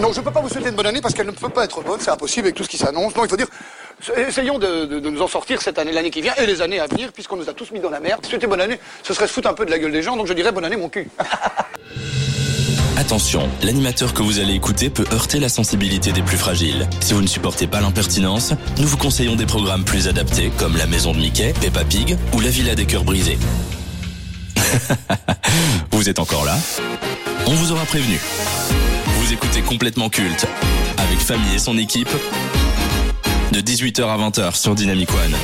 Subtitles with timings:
[0.00, 1.64] Non, je ne peux pas vous souhaiter une bonne année parce qu'elle ne peut pas
[1.64, 3.14] être bonne, c'est impossible avec tout ce qui s'annonce.
[3.14, 3.46] Non, il faut dire,
[4.16, 7.12] essayons de, nous en sortir cette année, l'année qui vient et les années à venir,
[7.12, 8.26] puisqu'on nous a tous mis dans la merde.
[8.26, 10.26] Souhaiter bonne année, ce serait se foutre un peu de la gueule des gens, donc
[10.26, 11.08] je dirais bonne année mon cul.
[12.96, 16.88] Attention, l'animateur que vous allez écouter peut heurter la sensibilité des plus fragiles.
[17.00, 20.86] Si vous ne supportez pas l'impertinence, nous vous conseillons des programmes plus adaptés comme La
[20.86, 23.38] Maison de Mickey, Peppa Pig ou La Villa des Cœurs Brisés.
[25.90, 26.56] vous êtes encore là?
[27.46, 28.18] On vous aura prévenu.
[29.24, 30.46] Vous écoutez complètement culte
[30.98, 32.10] avec Famille et son équipe
[33.52, 35.34] de 18h à 20h sur Dynamic One.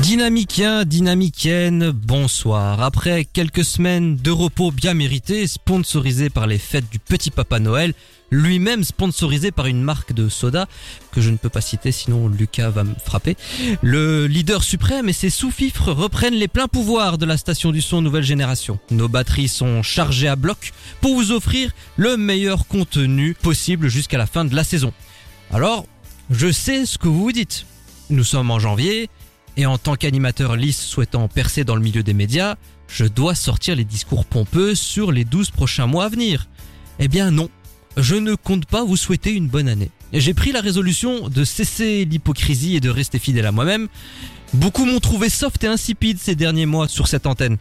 [0.00, 2.80] Dynamicien, dynamicienne, bonsoir.
[2.80, 7.92] Après quelques semaines de repos bien mérités, sponsorisé par les fêtes du petit Papa Noël,
[8.30, 10.66] lui-même sponsorisé par une marque de soda,
[11.12, 13.36] que je ne peux pas citer sinon Lucas va me frapper,
[13.82, 18.02] le leader suprême et ses sous-fifres reprennent les pleins pouvoirs de la station du son
[18.02, 18.78] nouvelle génération.
[18.90, 24.26] Nos batteries sont chargées à bloc pour vous offrir le meilleur contenu possible jusqu'à la
[24.26, 24.92] fin de la saison.
[25.52, 25.86] Alors,
[26.30, 27.66] je sais ce que vous vous dites.
[28.10, 29.08] Nous sommes en janvier,
[29.56, 32.56] et en tant qu'animateur lisse souhaitant percer dans le milieu des médias,
[32.88, 36.46] je dois sortir les discours pompeux sur les 12 prochains mois à venir.
[36.98, 37.48] Eh bien non,
[37.96, 39.90] je ne compte pas vous souhaiter une bonne année.
[40.12, 43.88] J'ai pris la résolution de cesser l'hypocrisie et de rester fidèle à moi-même.
[44.54, 47.56] Beaucoup m'ont trouvé soft et insipide ces derniers mois sur cette antenne.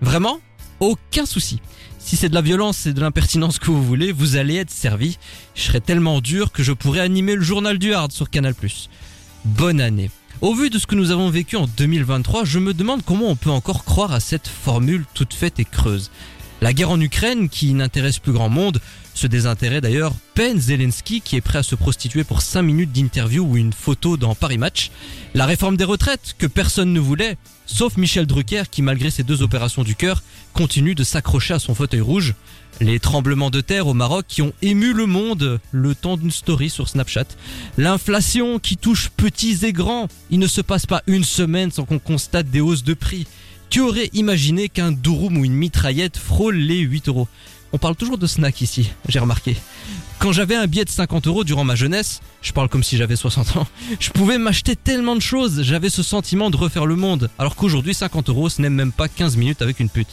[0.00, 0.40] Vraiment
[0.80, 1.60] Aucun souci.
[1.98, 5.18] Si c'est de la violence et de l'impertinence que vous voulez, vous allez être servi.
[5.54, 8.54] Je serai tellement dur que je pourrais animer le journal du hard sur Canal+.
[9.44, 10.10] Bonne année.
[10.40, 13.34] Au vu de ce que nous avons vécu en 2023, je me demande comment on
[13.34, 16.12] peut encore croire à cette formule toute faite et creuse.
[16.60, 18.80] La guerre en Ukraine, qui n'intéresse plus grand monde,
[19.14, 23.44] ce désintérêt d'ailleurs peine Zelensky qui est prêt à se prostituer pour 5 minutes d'interview
[23.44, 24.90] ou une photo dans Paris Match.
[25.34, 29.42] La réforme des retraites, que personne ne voulait, sauf Michel Drucker qui malgré ses deux
[29.42, 32.34] opérations du cœur, continue de s'accrocher à son fauteuil rouge.
[32.80, 36.70] Les tremblements de terre au Maroc qui ont ému le monde le temps d'une story
[36.70, 37.26] sur Snapchat.
[37.76, 40.08] L'inflation qui touche petits et grands.
[40.30, 43.26] Il ne se passe pas une semaine sans qu'on constate des hausses de prix.
[43.70, 47.28] Qui aurait imaginé qu'un durum ou une mitraillette frôle les 8 euros
[47.72, 49.56] On parle toujours de snack ici, j'ai remarqué.
[50.18, 53.14] Quand j'avais un billet de 50 euros durant ma jeunesse, je parle comme si j'avais
[53.14, 53.66] 60 ans,
[54.00, 57.94] je pouvais m'acheter tellement de choses, j'avais ce sentiment de refaire le monde, alors qu'aujourd'hui
[57.94, 60.08] 50 euros ce n'est même pas 15 minutes avec une pute.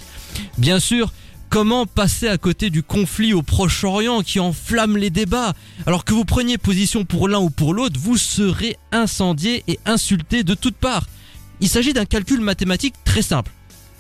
[0.58, 1.12] Bien sûr,
[1.50, 5.54] Comment passer à côté du conflit au Proche-Orient qui enflamme les débats
[5.86, 10.44] Alors que vous preniez position pour l'un ou pour l'autre, vous serez incendié et insulté
[10.44, 11.06] de toutes parts.
[11.62, 13.52] Il s'agit d'un calcul mathématique très simple.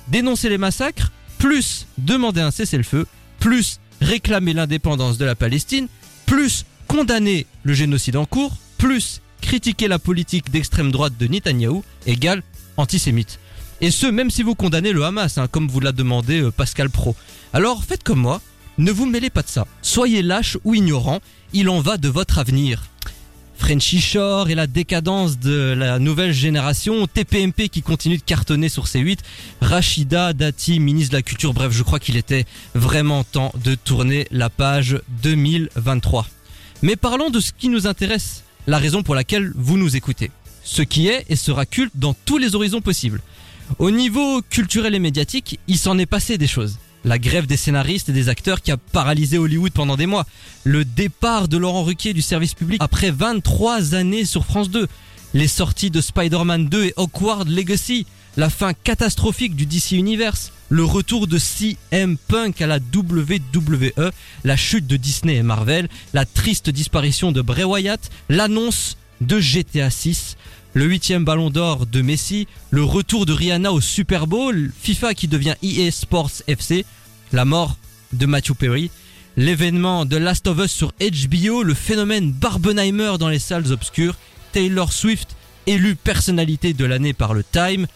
[0.07, 3.07] Dénoncer les massacres, plus demander un cessez-le-feu,
[3.39, 5.87] plus réclamer l'indépendance de la Palestine,
[6.25, 12.43] plus condamner le génocide en cours, plus critiquer la politique d'extrême droite de Netanyahou, égale
[12.77, 13.39] antisémite.
[13.81, 16.89] Et ce, même si vous condamnez le Hamas, hein, comme vous l'a demandé euh, Pascal
[16.89, 17.15] Pro.
[17.53, 18.41] Alors faites comme moi,
[18.77, 19.67] ne vous mêlez pas de ça.
[19.81, 21.19] Soyez lâche ou ignorant,
[21.53, 22.83] il en va de votre avenir.
[23.57, 28.85] Frenchy Shore et la décadence de la nouvelle génération, TPMP qui continue de cartonner sur
[28.85, 29.19] C8,
[29.61, 34.27] Rachida Dati, ministre de la Culture, bref, je crois qu'il était vraiment temps de tourner
[34.31, 36.27] la page 2023.
[36.81, 40.31] Mais parlons de ce qui nous intéresse, la raison pour laquelle vous nous écoutez.
[40.63, 43.21] Ce qui est et sera culte dans tous les horizons possibles.
[43.79, 46.77] Au niveau culturel et médiatique, il s'en est passé des choses.
[47.05, 50.25] La grève des scénaristes et des acteurs qui a paralysé Hollywood pendant des mois.
[50.63, 54.87] Le départ de Laurent Ruquier du service public après 23 années sur France 2.
[55.35, 58.07] Les sorties de Spider-Man 2 et Awkward Legacy.
[58.37, 60.51] La fin catastrophique du DC Universe.
[60.69, 64.09] Le retour de CM Punk à la WWE.
[64.43, 65.87] La chute de Disney et Marvel.
[66.15, 68.09] La triste disparition de Bray Wyatt.
[68.29, 70.37] L'annonce de GTA 6
[70.75, 75.29] le huitième ballon d'or de Messi, le retour de Rihanna au Super Bowl, FIFA qui
[75.29, 76.85] devient EA Sports FC,
[77.31, 77.77] la mort
[78.11, 78.91] de Matthew Perry,
[79.37, 84.17] l'événement de Last of Us sur HBO, le phénomène Barbenheimer dans les salles obscures,
[84.51, 87.87] Taylor Swift élu personnalité de l'année par le Time.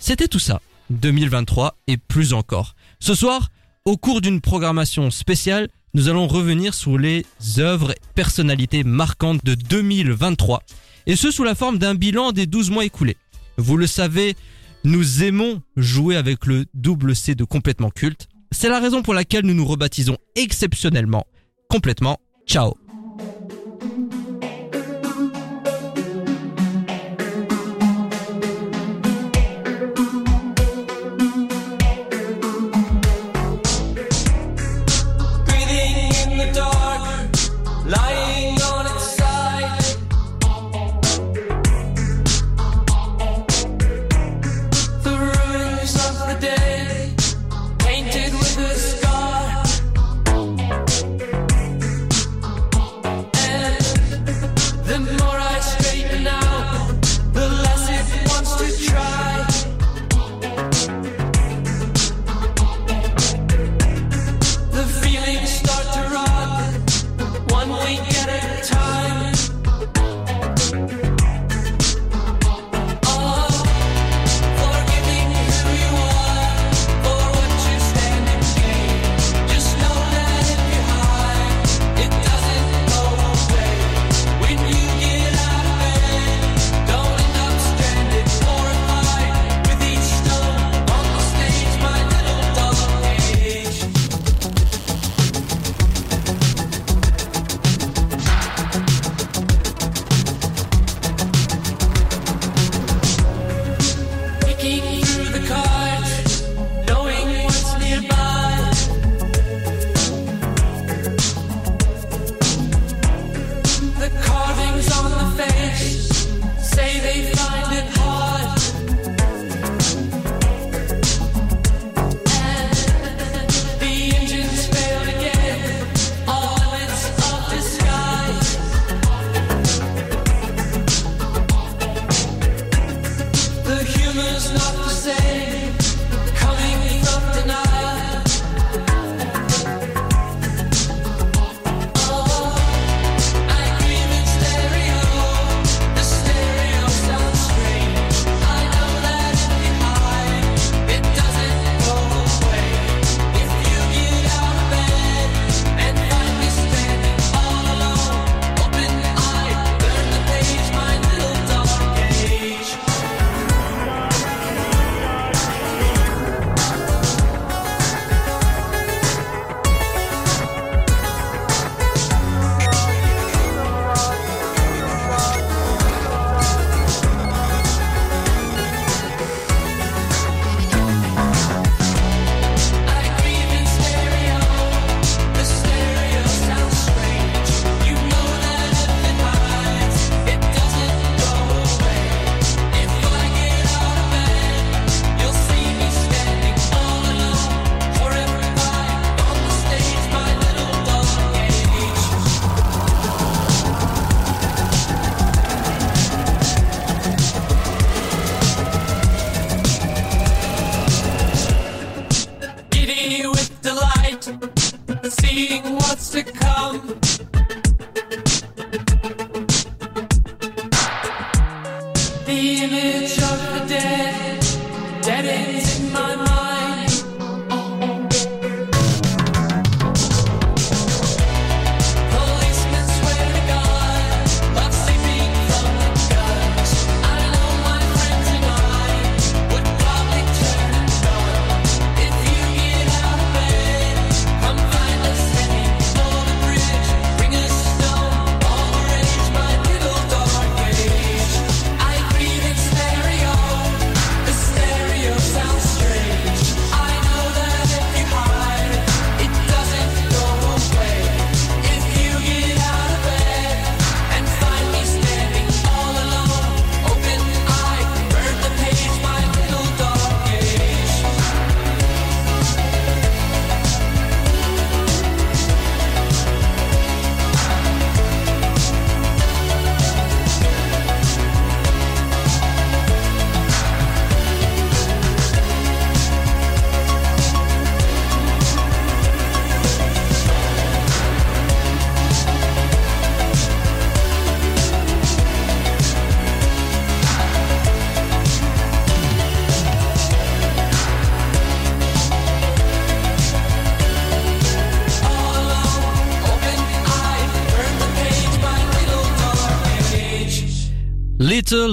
[0.00, 2.74] C'était tout ça, 2023 et plus encore.
[2.98, 3.50] Ce soir,
[3.84, 7.24] au cours d'une programmation spéciale, nous allons revenir sur les
[7.58, 10.64] œuvres et personnalités marquantes de 2023
[11.06, 13.16] et ce sous la forme d'un bilan des 12 mois écoulés.
[13.56, 14.36] Vous le savez,
[14.84, 18.28] nous aimons jouer avec le double C de complètement culte.
[18.52, 21.26] C'est la raison pour laquelle nous nous rebaptisons exceptionnellement
[21.68, 22.74] complètement ciao.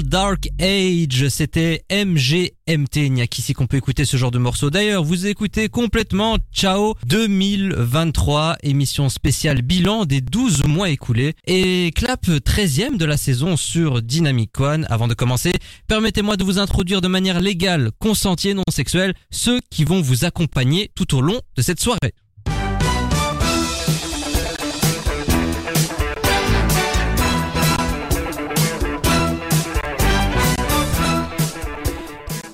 [0.03, 2.97] Dark Age, c'était MGMT.
[2.97, 4.69] Il n'y a qu'ici qu'on peut écouter ce genre de morceau.
[4.69, 12.27] D'ailleurs, vous écoutez complètement Ciao 2023, émission spéciale bilan des 12 mois écoulés et clap
[12.27, 14.85] 13e de la saison sur Dynamic One.
[14.87, 15.53] Avant de commencer,
[15.87, 20.25] permettez-moi de vous introduire de manière légale, consentie et non sexuelle, ceux qui vont vous
[20.25, 22.13] accompagner tout au long de cette soirée.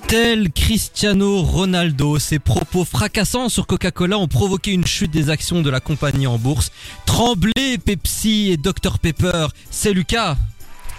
[0.08, 5.68] Tel Cristiano Ronaldo, ses propos fracassants sur Coca-Cola ont provoqué une chute des actions de
[5.68, 6.72] la compagnie en bourse.
[7.04, 10.38] Tremblez Pepsi et Dr Pepper, c'est Lucas.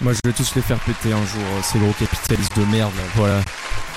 [0.01, 2.91] Moi, je vais tous les faire péter un jour, euh, ces gros capitalistes de merde.
[2.95, 3.03] là.
[3.15, 3.41] Voilà.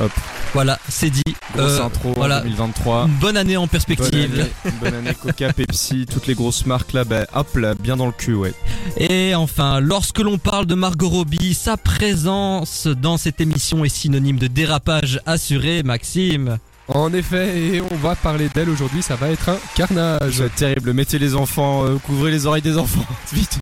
[0.00, 0.10] Hop.
[0.52, 1.22] Voilà, c'est dit.
[1.54, 2.40] Grosse Euh, intro voilà.
[2.40, 3.04] 2023.
[3.06, 4.40] Une bonne année en Bonne perspective.
[4.40, 8.06] année, bonne année Coca, Pepsi, toutes les grosses marques là, bah hop là, bien dans
[8.06, 8.52] le cul, ouais.
[8.96, 14.38] Et enfin, lorsque l'on parle de Margot Robbie, sa présence dans cette émission est synonyme
[14.38, 16.58] de dérapage assuré, Maxime.
[16.88, 20.42] En effet, et on va parler d'elle aujourd'hui, ça va être un carnage.
[20.56, 23.60] Terrible, mettez les enfants, euh, couvrez les oreilles des enfants, vite.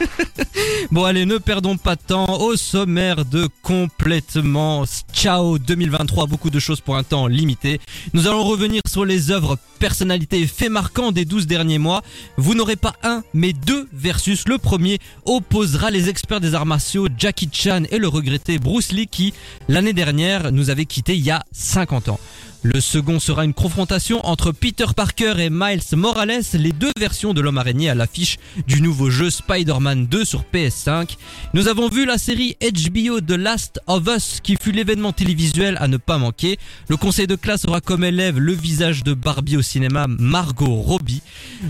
[0.90, 2.40] Bon allez, ne perdons pas de temps.
[2.40, 7.80] Au sommaire de complètement Ciao 2023, beaucoup de choses pour un temps limité.
[8.12, 12.02] Nous allons revenir sur les œuvres, personnalités et faits marquants des 12 derniers mois.
[12.36, 14.48] Vous n'aurez pas un, mais deux versus.
[14.48, 19.06] Le premier opposera les experts des arts martiaux Jackie Chan et le regretté Bruce Lee
[19.06, 19.34] qui,
[19.68, 22.20] l'année dernière, nous avait quittés il y a 50 ans.
[22.62, 27.40] Le second sera une confrontation entre Peter Parker et Miles Morales, les deux versions de
[27.40, 28.36] l'homme araignée à l'affiche
[28.66, 31.16] du nouveau jeu Spider-Man 2 sur PS5.
[31.54, 35.88] Nous avons vu la série HBO The Last of Us qui fut l'événement télévisuel à
[35.88, 36.58] ne pas manquer.
[36.88, 41.22] Le conseil de classe aura comme élève le visage de Barbie au cinéma Margot Robbie.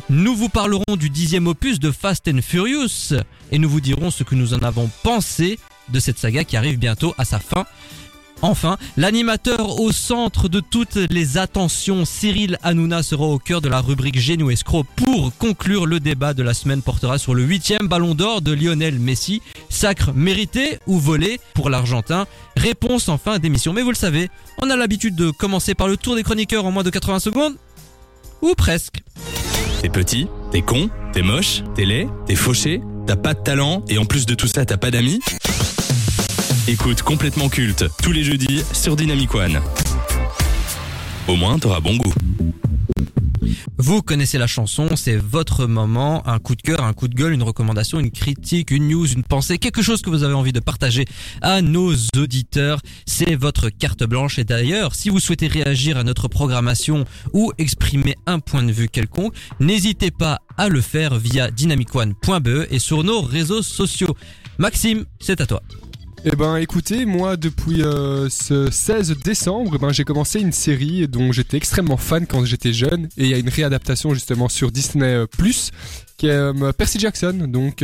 [0.09, 3.15] Nous vous parlerons du dixième opus de Fast and Furious
[3.53, 6.79] et nous vous dirons ce que nous en avons pensé de cette saga qui arrive
[6.79, 7.65] bientôt à sa fin.
[8.43, 13.81] Enfin, l'animateur au centre de toutes les attentions, Cyril Hanouna, sera au cœur de la
[13.81, 18.15] rubrique Génou Escroc pour conclure le débat de la semaine portera sur le huitième ballon
[18.15, 19.43] d'or de Lionel Messi.
[19.69, 22.27] Sacre mérité ou volé pour l'Argentin?
[22.57, 23.75] Réponse en fin d'émission.
[23.75, 26.73] Mais vous le savez, on a l'habitude de commencer par le tour des chroniqueurs en
[26.73, 27.57] moins de 80 secondes.
[28.41, 29.03] Ou presque.
[29.83, 33.99] T'es petit, t'es con, t'es moche, t'es laid, t'es fauché, t'as pas de talent et
[33.99, 35.21] en plus de tout ça t'as pas d'amis?
[36.71, 39.61] Écoute complètement culte tous les jeudis sur Dynamic One.
[41.27, 42.15] Au moins t'auras bon goût.
[43.77, 47.33] Vous connaissez la chanson, c'est votre moment, un coup de cœur, un coup de gueule,
[47.33, 50.61] une recommandation, une critique, une news, une pensée, quelque chose que vous avez envie de
[50.61, 51.07] partager
[51.43, 52.79] à nos auditeurs.
[53.05, 58.15] C'est votre carte blanche et d'ailleurs, si vous souhaitez réagir à notre programmation ou exprimer
[58.27, 63.23] un point de vue quelconque, n'hésitez pas à le faire via dynamicone.be et sur nos
[63.23, 64.17] réseaux sociaux.
[64.59, 65.63] Maxime, c'est à toi.
[66.23, 71.33] Eh ben écoutez, moi depuis euh, ce 16 décembre, ben, j'ai commencé une série dont
[71.33, 75.07] j'étais extrêmement fan quand j'étais jeune et il y a une réadaptation justement sur Disney
[75.07, 75.71] euh, Plus
[76.19, 77.47] qui est euh, Percy Jackson.
[77.49, 77.83] Donc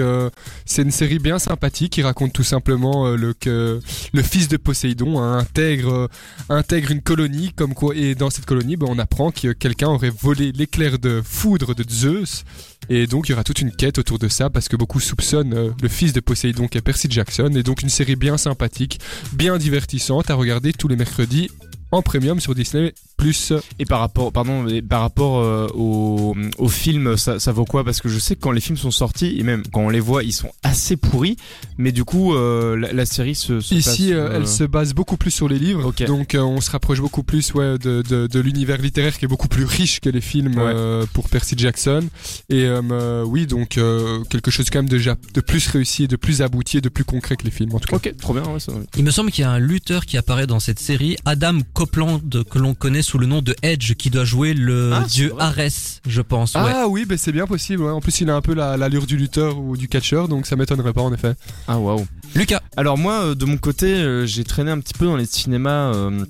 [0.66, 3.80] c'est une série bien sympathique qui raconte tout simplement le que
[4.12, 6.10] le fils de Poséidon hein, intègre
[6.50, 10.10] intègre une colonie comme quoi et dans cette colonie ben, on apprend que quelqu'un aurait
[10.10, 12.44] volé l'éclair de foudre de Zeus
[12.88, 15.54] et donc il y aura toute une quête autour de ça parce que beaucoup soupçonnent
[15.54, 19.00] euh, le fils de Poséidon qui est Percy Jackson et donc une série bien sympathique,
[19.32, 21.50] bien divertissante à regarder tous les mercredis
[21.92, 23.52] en premium sur Disney Plus.
[23.78, 27.82] Et par rapport, pardon, et par rapport euh, au, au film, ça, ça vaut quoi?
[27.82, 30.00] Parce que je sais que quand les films sont sortis et même quand on les
[30.00, 31.36] voit, ils sont assez pourris.
[31.78, 34.92] Mais du coup, euh, la, la série se, se Ici, euh, euh, elle se base
[34.94, 38.26] beaucoup plus sur les livres, donc euh, on se rapproche beaucoup plus ouais, de, de,
[38.26, 40.72] de l'univers littéraire qui est beaucoup plus riche que les films Ouais.
[40.74, 42.04] euh, pour Percy Jackson.
[42.48, 46.16] Et euh, euh, oui, donc euh, quelque chose quand même de, plus réussi, et de
[46.16, 47.96] plus abouti et de plus concret que les films en tout cas.
[47.96, 48.72] Ok, trop bien, ouais, ça.
[48.96, 52.20] Il me semble qu'il y a un lutteur qui apparaît dans cette série, Adam Copeland,
[52.50, 55.32] que l'on connaît sous le nom de Edge, qui doit jouer le Ah, dieu.
[55.38, 56.54] Arès, je pense.
[56.54, 56.60] ouais.
[56.64, 57.84] Ah oui, ben c'est bien possible.
[57.84, 57.90] ouais.
[57.90, 60.56] En plus, il a un peu la- l'allure du lutteur ou du catcheur, donc ça
[60.56, 61.34] m'étonnerait pas en effet.
[61.68, 62.04] Ah waouh.
[62.34, 65.26] Lucas, Alors moi, euh, de mon côté, euh, j'ai traîné un petit peu dans les
[65.26, 65.94] cinémas.
[65.94, 66.24] euh,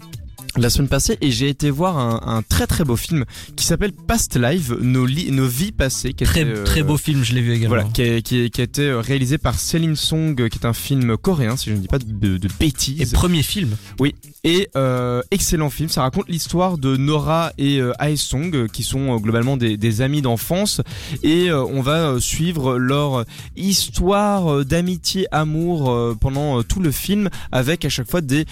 [0.56, 3.24] la semaine passée et j'ai été voir un, un très très beau film
[3.56, 6.12] qui s'appelle Past Life, nos, nos vies passées.
[6.12, 7.76] Qui très était, euh, très beau film, je l'ai vu également.
[7.76, 8.16] Voilà, qui, a
[8.62, 11.88] été euh, réalisé par Céline Song, qui est un film coréen, si je ne dis
[11.88, 13.12] pas de, de- de Et bêtises.
[13.12, 13.76] premier film.
[14.44, 18.84] Et euh, excellent film, ça raconte l'histoire de Nora et euh, Ae Song, euh, qui
[18.84, 20.80] sont globalement des, des amis d'enfance,
[21.22, 23.24] et on va suivre leur
[23.56, 28.44] histoire d'amitié, amour pendant tout le film, avec à chaque fois des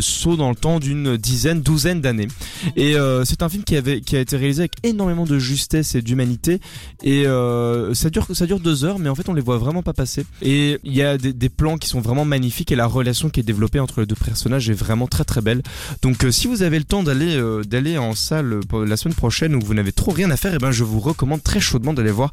[0.00, 2.28] sauts dans le temps d'une dizaine, douzaine d'années.
[2.76, 5.94] Et euh, c'est un film qui avait qui a été réalisé avec énormément de justesse
[5.94, 6.60] et d'humanité,
[7.02, 9.82] et euh, ça dure ça dure deux heures, mais en fait on les voit vraiment
[9.82, 10.24] pas passer.
[10.42, 13.44] Et il y a des, plans qui sont vraiment magnifiques, et la relation qui est
[13.44, 15.62] développée entre les deux personnages est vraiment très très belle.
[16.02, 19.74] Donc euh, si vous avez le temps d'aller en salle la semaine prochaine où vous
[19.74, 22.30] n'avez trop rien à faire, et ben je vous recommande très chaudement d'aller voir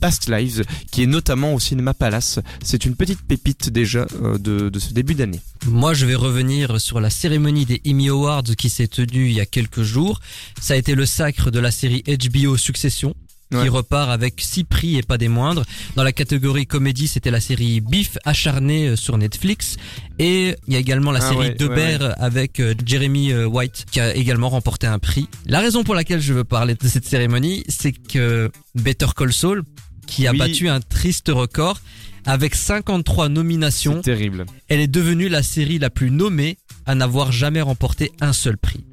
[0.00, 2.40] Past Lives, qui est notamment au cinéma Palace.
[2.62, 4.06] C'est une petite pépite déjà
[4.38, 5.40] de, de ce début d'année.
[5.66, 9.40] Moi, je vais revenir sur la cérémonie des Emmy Awards qui s'est tenue il y
[9.40, 10.20] a quelques jours.
[10.60, 13.14] Ça a été le sacre de la série HBO Succession.
[13.50, 15.62] Qui repart avec six prix et pas des moindres.
[15.94, 19.76] Dans la catégorie comédie, c'était la série Beef acharné euh, sur Netflix.
[20.18, 23.30] Et il y a également la Ah série ouais, De ouais, Bear avec euh, Jeremy
[23.30, 25.28] euh, White qui a également remporté un prix.
[25.44, 29.64] La raison pour laquelle je veux parler de cette cérémonie, c'est que Better Call Saul,
[30.06, 30.38] qui a Oui.
[30.38, 31.78] battu un triste record
[32.24, 34.46] avec 53 nominations, terrible.
[34.68, 36.56] elle est devenue la série la plus nommée
[36.86, 38.84] à n'avoir jamais remporté un seul prix.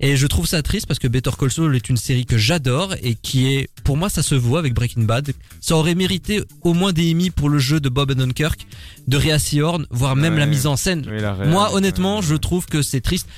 [0.00, 2.94] Et je trouve ça triste parce que Better Call Saul est une série que j'adore
[3.02, 5.32] et qui est, pour moi, ça se voit avec Breaking Bad.
[5.60, 8.66] Ça aurait mérité au moins des Emmy pour le jeu de Bob Odenkirk,
[9.06, 10.40] de Rhea Seahorn, voire même Ouais.
[10.40, 11.06] la mise en scène.
[11.06, 13.28] Réelle, Moi, honnêtement, je trouve que c'est triste.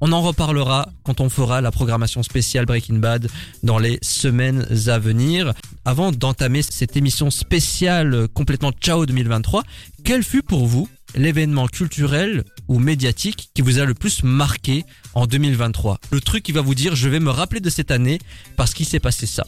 [0.00, 3.28] On en reparlera quand on fera la programmation spéciale Breaking Bad
[3.62, 5.52] dans les semaines à venir.
[5.84, 9.62] Avant d'entamer cette émission spéciale complètement Ciao 2023,
[10.04, 15.26] quel fut pour vous l'événement culturel ou médiatique qui vous a le plus marqué en
[15.26, 18.18] 2023 Le truc qui va vous dire je vais me rappeler de cette année
[18.56, 19.44] parce qu'il s'est passé ça.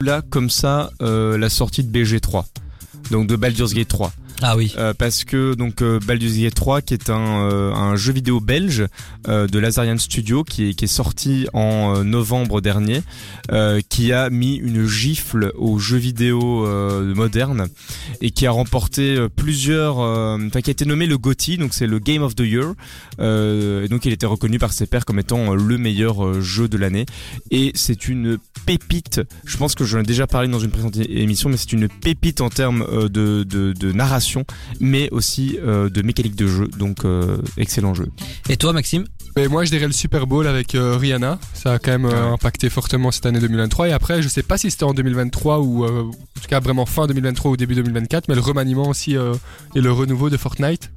[0.00, 2.44] Là, comme ça, euh, la sortie de BG3.
[3.10, 4.12] Donc de Baldur's Gate 3.
[4.40, 4.72] Ah oui.
[4.78, 8.38] Euh, parce que donc euh, Baldur's Gate 3 qui est un, euh, un jeu vidéo
[8.38, 8.86] belge
[9.26, 13.02] euh, de Lazarian Studio qui est, sorti en novembre dernier
[13.90, 16.66] qui a mis une gifle aux jeux vidéo
[17.14, 17.66] modernes
[18.22, 21.98] et qui a remporté plusieurs enfin qui a été nommé le GOTY donc c'est le
[21.98, 22.72] Game of the Year
[23.18, 27.04] et donc il était reconnu par ses pairs comme étant le meilleur jeu de l'année
[27.50, 31.50] et c'est une pépite je pense que j'en ai déjà parlé dans une précédente émission
[31.50, 34.27] mais c'est une pépite en termes de narration
[34.80, 36.68] mais aussi euh, de mécanique de jeu.
[36.78, 38.08] Donc euh, excellent jeu.
[38.48, 39.04] Et toi Maxime?
[39.38, 41.38] Mais moi, je dirais le Super Bowl avec euh, Rihanna.
[41.54, 43.88] Ça a quand même euh, impacté fortement cette année 2023.
[43.88, 46.86] Et après, je sais pas si c'était en 2023 ou euh, en tout cas vraiment
[46.86, 49.34] fin 2023 ou début 2024, mais le remaniement aussi euh,
[49.76, 50.90] et le renouveau de Fortnite.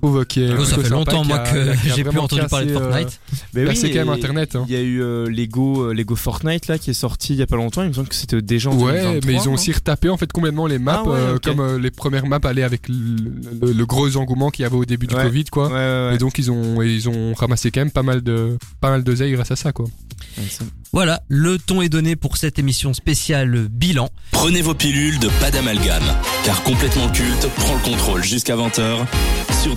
[0.00, 2.66] Trouve qu'il est Oh, Ça fait longtemps qui moi que qui j'ai plus entendu parler
[2.66, 3.20] de euh, Fortnite.
[3.54, 4.64] Mais Là, c'est quand même et Internet, hein.
[4.68, 7.42] Il y a eu euh, Lego, euh, Lego Fortnite là qui est sorti il y
[7.42, 7.82] a pas longtemps.
[7.82, 10.16] Il me semble que c'était déjà en Ouais, 2023, mais ils ont aussi retapé en
[10.16, 14.16] fait complètement les maps, Ah euh, comme euh, les premières maps allaient avec le, gros
[14.16, 15.14] engouement qu'il y avait au début du.
[15.14, 15.68] Covid, quoi.
[15.68, 16.14] Ouais, ouais, ouais.
[16.14, 19.32] Et donc ils ont ils ont ramassé quand même pas mal de pas mal d'oseille
[19.32, 19.86] grâce à ça, quoi.
[20.92, 24.08] Voilà, le ton est donné pour cette émission spéciale bilan.
[24.30, 26.02] Prenez vos pilules de pas d'amalgame,
[26.44, 29.06] car complètement culte prend le contrôle jusqu'à 20h
[29.62, 29.74] sur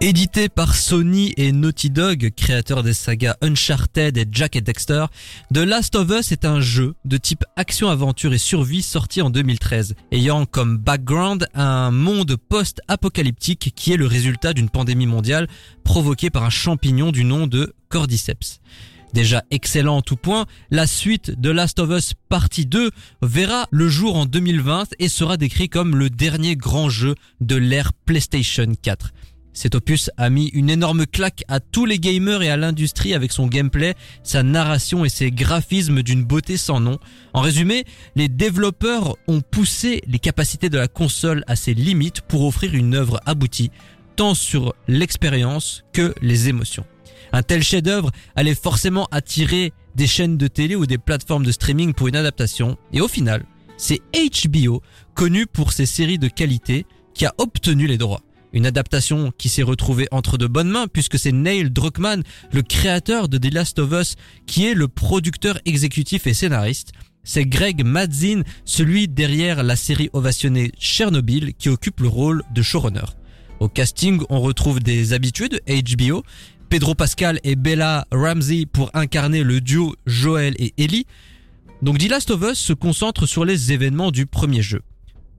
[0.00, 5.06] Édité par Sony et Naughty Dog, créateurs des sagas Uncharted et Jack et Dexter,
[5.54, 9.94] The Last of Us est un jeu de type action-aventure et survie sorti en 2013,
[10.12, 15.48] ayant comme background un monde post-apocalyptique qui est le résultat d'une pandémie mondiale
[15.84, 18.60] provoquée par un champignon du nom de Cordyceps.
[19.14, 22.90] Déjà excellent en tout point, la suite de Last of Us partie 2
[23.22, 27.92] verra le jour en 2020 et sera décrit comme le dernier grand jeu de l'ère
[27.92, 29.12] PlayStation 4.
[29.52, 33.30] Cet opus a mis une énorme claque à tous les gamers et à l'industrie avec
[33.30, 36.98] son gameplay, sa narration et ses graphismes d'une beauté sans nom.
[37.34, 37.84] En résumé,
[38.16, 42.96] les développeurs ont poussé les capacités de la console à ses limites pour offrir une
[42.96, 43.70] œuvre aboutie,
[44.16, 46.84] tant sur l'expérience que les émotions.
[47.34, 51.92] Un tel chef-d'œuvre allait forcément attirer des chaînes de télé ou des plateformes de streaming
[51.92, 52.78] pour une adaptation.
[52.92, 53.44] Et au final,
[53.76, 54.82] c'est HBO,
[55.14, 58.22] connu pour ses séries de qualité, qui a obtenu les droits.
[58.52, 63.28] Une adaptation qui s'est retrouvée entre de bonnes mains puisque c'est Neil Druckmann, le créateur
[63.28, 64.14] de The Last of Us,
[64.46, 66.92] qui est le producteur exécutif et scénariste.
[67.24, 73.06] C'est Greg Madzin, celui derrière la série ovationnée Chernobyl, qui occupe le rôle de showrunner.
[73.60, 76.22] Au casting, on retrouve des habitués de HBO,
[76.74, 81.06] Pedro Pascal et Bella Ramsey pour incarner le duo Joel et Ellie.
[81.82, 84.82] Donc The Last of Us se concentre sur les événements du premier jeu.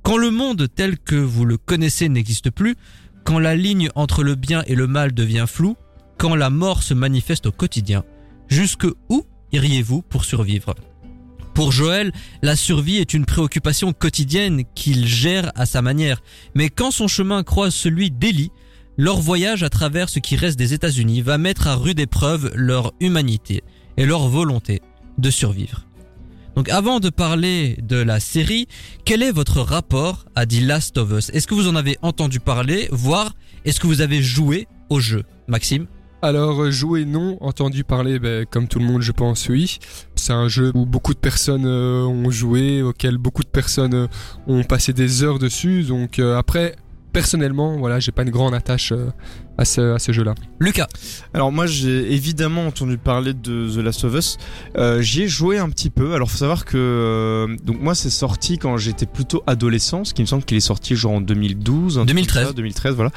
[0.01, 2.77] Quand le monde tel que vous le connaissez n'existe plus,
[3.25, 5.75] quand la ligne entre le bien et le mal devient floue,
[6.17, 8.05] quand la mort se manifeste au quotidien,
[8.47, 10.73] jusque où iriez-vous pour survivre?
[11.53, 16.21] Pour Joël, la survie est une préoccupation quotidienne qu'il gère à sa manière,
[16.53, 18.51] mais quand son chemin croise celui d'Ellie,
[18.97, 22.93] leur voyage à travers ce qui reste des États-Unis va mettre à rude épreuve leur
[22.99, 23.63] humanité
[23.97, 24.81] et leur volonté
[25.17, 25.85] de survivre.
[26.55, 28.67] Donc avant de parler de la série,
[29.03, 31.29] quel est votre rapport à The Last of Us?
[31.31, 33.33] Est-ce que vous en avez entendu parler, voire
[33.65, 35.23] est-ce que vous avez joué au jeu?
[35.47, 35.87] Maxime?
[36.21, 39.77] Alors, euh, jouer non, entendu parler, ben, comme tout le monde, je pense, oui.
[40.15, 44.07] C'est un jeu où beaucoup de personnes euh, ont joué, auquel beaucoup de personnes euh,
[44.47, 45.83] ont passé des heures dessus.
[45.83, 46.75] Donc, après,
[47.15, 49.07] personnellement, voilà, j'ai pas une grande attache euh,
[49.57, 50.35] à ce, à ce jeu-là.
[50.59, 50.87] Lucas
[51.33, 54.37] Alors moi j'ai évidemment entendu parler de The Last of Us.
[54.77, 56.13] Euh, J'y ai joué un petit peu.
[56.13, 60.21] Alors faut savoir que euh, donc moi c'est sorti quand j'étais plutôt adolescent, ce qui
[60.21, 62.35] me semble qu'il est sorti genre en 2012, un truc 2013.
[62.43, 63.11] comme ça, 2013 voilà.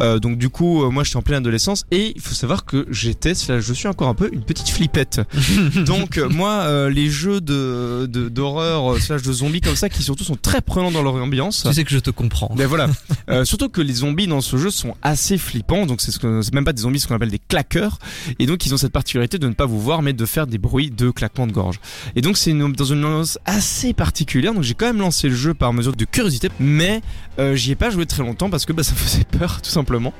[0.00, 2.86] Euh, donc du coup euh, moi j'étais en pleine adolescence et il faut savoir que
[2.90, 5.20] j'étais, je suis encore un peu une petite flippette.
[5.86, 10.60] donc moi les jeux de d'horreur slash de zombies comme ça qui surtout sont très
[10.60, 11.64] prenants dans leur ambiance.
[11.66, 12.52] Tu sais que je te comprends.
[12.56, 12.88] Mais voilà.
[13.28, 15.81] Euh, surtout que les zombies dans ce jeu sont assez flippants.
[15.86, 17.98] Donc c'est ce même pas des zombies, ce qu'on appelle des claqueurs.
[18.38, 20.58] Et donc ils ont cette particularité de ne pas vous voir, mais de faire des
[20.58, 21.80] bruits de claquements de gorge.
[22.16, 24.54] Et donc c'est dans une ambiance assez particulière.
[24.54, 27.02] Donc j'ai quand même lancé le jeu par mesure de curiosité, mais
[27.38, 30.12] euh, j'y ai pas joué très longtemps parce que bah, ça faisait peur tout simplement.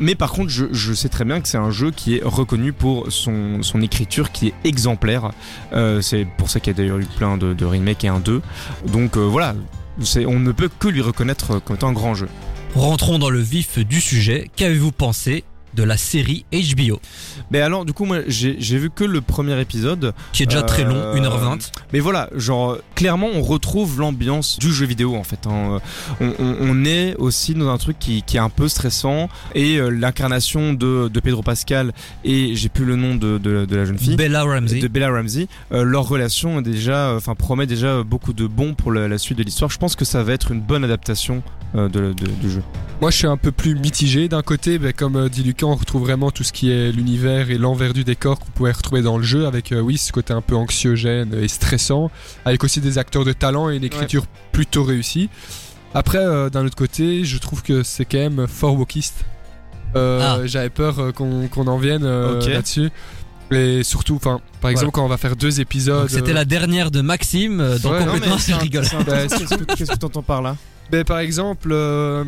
[0.00, 3.10] Mais par contre, je, sais très bien que c'est un jeu qui est reconnu pour
[3.10, 5.32] son, écriture qui est exemplaire.
[5.72, 8.40] Euh, c'est pour ça qu'il y a d'ailleurs eu plein de, remakes et un 2.
[8.86, 9.54] Donc euh, voilà.
[10.26, 12.28] On ne peut que lui reconnaître comme étant un grand jeu.
[12.74, 14.50] Rentrons dans le vif du sujet.
[14.56, 17.00] Qu'avez-vous pensé de la série HBO
[17.50, 20.12] Mais alors, du coup, moi, j'ai vu que le premier épisode.
[20.32, 21.70] Qui est déjà très long, Euh, 1h20.
[21.92, 25.46] Mais voilà, genre, clairement, on retrouve l'ambiance du jeu vidéo, en fait.
[25.48, 25.80] hein.
[26.20, 29.28] On, on- on est aussi dans un truc qui, qui est un peu stressant.
[29.56, 31.92] Et euh, l'incarnation de, de Pedro Pascal
[32.24, 34.14] et j'ai plus le nom de, de, de la jeune fille.
[34.16, 34.78] Bella Ramsey.
[34.80, 38.74] de Bella Ramsey, euh, leur relation est déjà, euh, enfin promet déjà beaucoup de bons
[38.74, 39.70] pour la, la suite de l'histoire.
[39.72, 42.62] Je pense que ça va être une bonne adaptation euh, de, de- du jeu.
[43.00, 44.28] Moi, je suis un peu plus mitigé.
[44.28, 47.58] D'un côté, comme euh, dit Lucas, on retrouve vraiment tout ce qui est l'univers et
[47.58, 50.40] l'envers du décor qu'on pouvait retrouver dans le jeu, avec euh, oui, ce côté un
[50.40, 52.10] peu anxiogène et stressant,
[52.44, 55.28] avec aussi des acteurs de talent et une écriture plutôt réussie.
[55.92, 59.24] Après, euh, d'un autre côté, je trouve que c'est quand même fort wokiste.
[59.96, 60.46] Euh, Ah.
[60.46, 62.90] J'avais peur euh, qu'on qu'on en vienne euh, là-dessus.
[63.56, 66.08] Et surtout, enfin, par exemple, quand on va faire deux épisodes.
[66.08, 68.60] C'était euh, la dernière de Maxime, euh, donc Ouais, non, complètement mais c'est je un-
[68.60, 68.84] rigole.
[68.84, 69.36] c'est intéressant.
[69.38, 70.56] Qu'est-ce que- qu'est-ce que tu entends par là
[70.90, 72.24] Ben, par exemple, euh,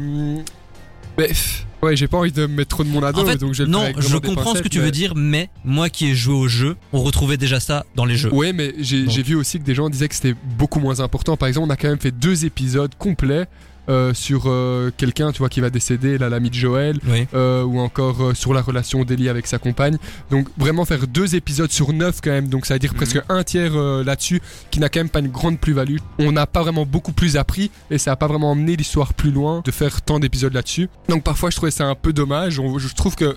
[1.16, 3.36] ben, pff, ouais, j'ai pas envie de me mettre trop de mon ado, En fait,
[3.38, 4.78] donc je vais le faire non, avec je vraiment des comprends ce que pincettes, tu
[4.80, 8.04] mais- veux dire, mais moi qui ai joué au jeu, on retrouvait déjà ça dans
[8.04, 8.32] les jeux.
[8.32, 9.14] Ouais, mais j'ai Donc.
[9.14, 11.36] j'ai vu aussi que des gens disaient que c'était beaucoup moins important.
[11.36, 13.46] Par exemple, on a quand même fait deux épisodes complets
[13.88, 17.26] euh, sur euh, quelqu'un, tu vois, qui va décéder, là, l'ami de Joël, Oui.
[17.34, 19.96] euh, ou encore euh, sur la relation d'Ellie avec sa compagne.
[20.30, 22.96] Donc vraiment faire deux épisodes sur neuf quand même, donc ça veut dire Mhm.
[22.96, 25.96] presque un tiers euh, là-dessus, qui n'a quand même pas une grande plus-value.
[26.18, 29.30] On n'a pas vraiment beaucoup plus appris et ça n'a pas vraiment emmené l'histoire plus
[29.30, 30.88] loin de faire tant d'épisodes là-dessus.
[31.08, 32.58] Donc parfois je trouvais ça un peu dommage.
[32.58, 33.36] On- je trouve que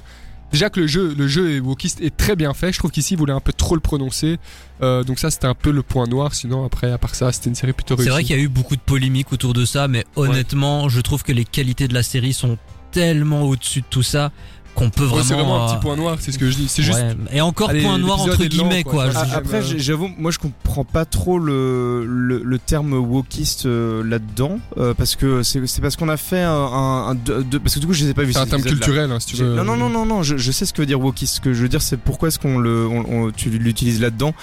[0.51, 2.71] Déjà que le jeu, le jeu est wokiste est très bien fait.
[2.71, 4.37] Je trouve qu'ici, il voulait un peu trop le prononcer.
[4.81, 6.33] Euh, donc ça, c'était un peu le point noir.
[6.33, 8.07] Sinon, après, à part ça, c'était une série plutôt réussie.
[8.09, 11.01] C'est vrai qu'il y a eu beaucoup de polémiques autour de ça, mais honnêtement, je
[11.01, 12.57] trouve que les qualités de la série sont
[12.91, 14.31] tellement au-dessus de tout ça
[14.79, 15.23] qu'on peut Ouais, vraiment.
[15.23, 16.67] c'est vraiment un euh, petit point noir, c'est ce que je dis.
[16.67, 16.97] C'est juste.
[16.97, 17.15] ouais.
[17.31, 19.09] Et encore Allez, point noir entre lent, guillemets quoi.
[19.09, 19.13] quoi.
[19.15, 24.03] Ah, Après, j'ai- j'avoue, moi je comprends pas trop le, le, le terme wokiste euh,
[24.03, 27.15] là-dedans, euh, parce que c'est parce qu'on a fait un,
[27.63, 28.33] parce que du coup je les ai pas vus.
[28.33, 29.55] C'est un terme culturel, hein, si tu veux.
[29.55, 31.35] Non, non, non, non, non, je, je sais ce que veut dire wokiste.
[31.35, 34.33] Ce que je veux dire, c'est pourquoi est-ce qu'on le, on, on- tu l'utilises là-dedans.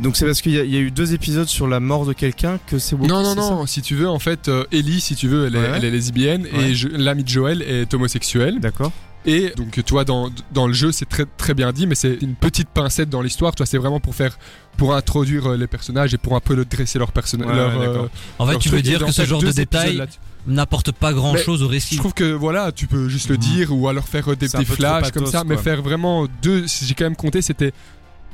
[0.00, 2.04] Donc c'est parce qu'il y, a- il y a eu deux épisodes sur la mort
[2.06, 3.10] de quelqu'un que c'est wokiste.
[3.14, 5.58] Non, non, non, si tu veux, en fait, euh, Ellie, si tu veux, elle est,
[5.58, 5.70] Ouais.
[5.76, 6.72] elle est lesbienne Ouais.
[6.72, 8.58] et l'ami de Joël est homosexuel.
[8.60, 8.90] D'accord.
[9.26, 12.18] Et donc, tu vois, dans, dans le jeu, c'est très, très bien dit, mais c'est
[12.20, 13.54] une petite pincette dans l'histoire.
[13.54, 14.38] Tu vois, c'est vraiment pour faire,
[14.76, 17.48] pour introduire euh, les personnages et pour un peu le dresser leur personnage.
[17.48, 18.08] Ouais, ouais, d'accord.
[18.38, 20.02] En fait, tu veux dire que ce genre de détails
[20.46, 21.96] n'apporte pas grand chose au Je récit.
[21.96, 23.40] trouve que voilà, tu peux juste le Mhm.
[23.40, 26.66] dire ou alors faire euh, des petits flashs comme ça, mais faire vraiment deux.
[26.66, 27.72] si J'ai quand même compté, c'était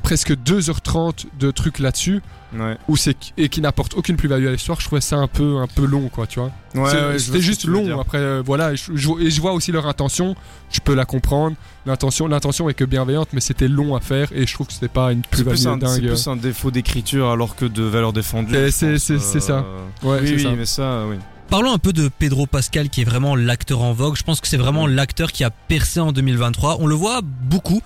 [0.02, 2.76] presque 2h30 de trucs là-dessus Ouais.
[2.88, 4.80] où c'est et qui n'apporte aucune plus-value à l'histoire.
[4.80, 6.50] Je trouvais ça un peu un peu long, quoi, tu vois.
[6.74, 8.00] Ouais, ouais, C'était juste long.
[8.00, 10.34] Après, euh, voilà, et je, je- et je vois aussi leur intention.
[10.72, 11.54] Je peux la comprendre.
[11.86, 14.88] L'intention, l'intention est que bienveillante, mais c'était long à faire et je trouve que c'était
[14.88, 16.06] pas une plus-value un, c'est dingue.
[16.08, 18.52] plus un défaut d'écriture alors que de valeur défendue.
[18.52, 19.64] Je c'est- ça.
[20.02, 20.50] Ouais, oui, oui, ça.
[20.56, 21.16] mais ça, oui.
[21.50, 24.14] Parlons un peu de Pedro Pascal qui est vraiment l'acteur en vogue.
[24.16, 26.76] Je pense que c'est vraiment l'acteur qui a percé en 2023.
[26.80, 27.80] On le voit beaucoup.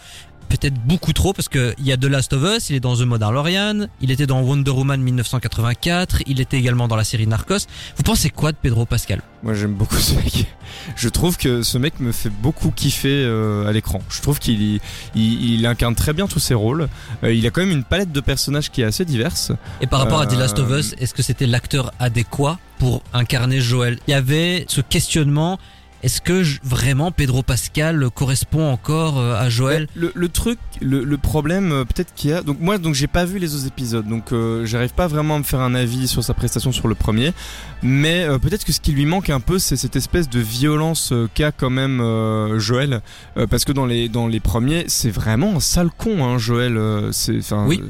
[0.54, 2.94] Peut-être beaucoup trop parce que il y a The Last of Us, il est dans
[2.96, 7.66] The Mandalorian, il était dans Wonder Woman 1984, il était également dans la série Narcos.
[7.96, 9.20] Vous pensez quoi de Pedro Pascal?
[9.42, 10.46] Moi j'aime beaucoup ce mec.
[10.94, 14.00] Je trouve que ce mec me fait beaucoup kiffer euh, à l'écran.
[14.08, 14.80] Je trouve qu'il y-
[15.16, 16.88] il, il incarne très bien tous ses rôles.
[17.24, 19.50] Euh, il a quand même une palette de personnages qui est assez diverse.
[19.80, 23.02] Et par rapport à The Last of Euh, Us, est-ce que c'était l'acteur adéquat pour
[23.12, 25.58] incarner Joël Il y avait ce questionnement.
[26.04, 31.02] Est-ce que je- vraiment Pedro Pascal correspond encore euh, à Joël Le, le truc, le,
[31.02, 32.42] le problème euh, peut-être qu'il y a.
[32.42, 35.38] Donc moi donc j'ai pas vu les autres épisodes, donc euh, j'arrive pas vraiment à
[35.38, 37.32] me faire un avis sur sa prestation sur le premier.
[37.82, 41.12] Mais euh, peut-être que ce qui lui manque un peu, c'est cette espèce de violence
[41.34, 42.02] qu'a quand même
[42.58, 43.00] Joël,
[43.50, 46.78] parce que dans les dans les premiers, c'est vraiment un sale con, hein, Joël.
[47.12, 47.64] c'est enfin.
[47.66, 47.80] Oui.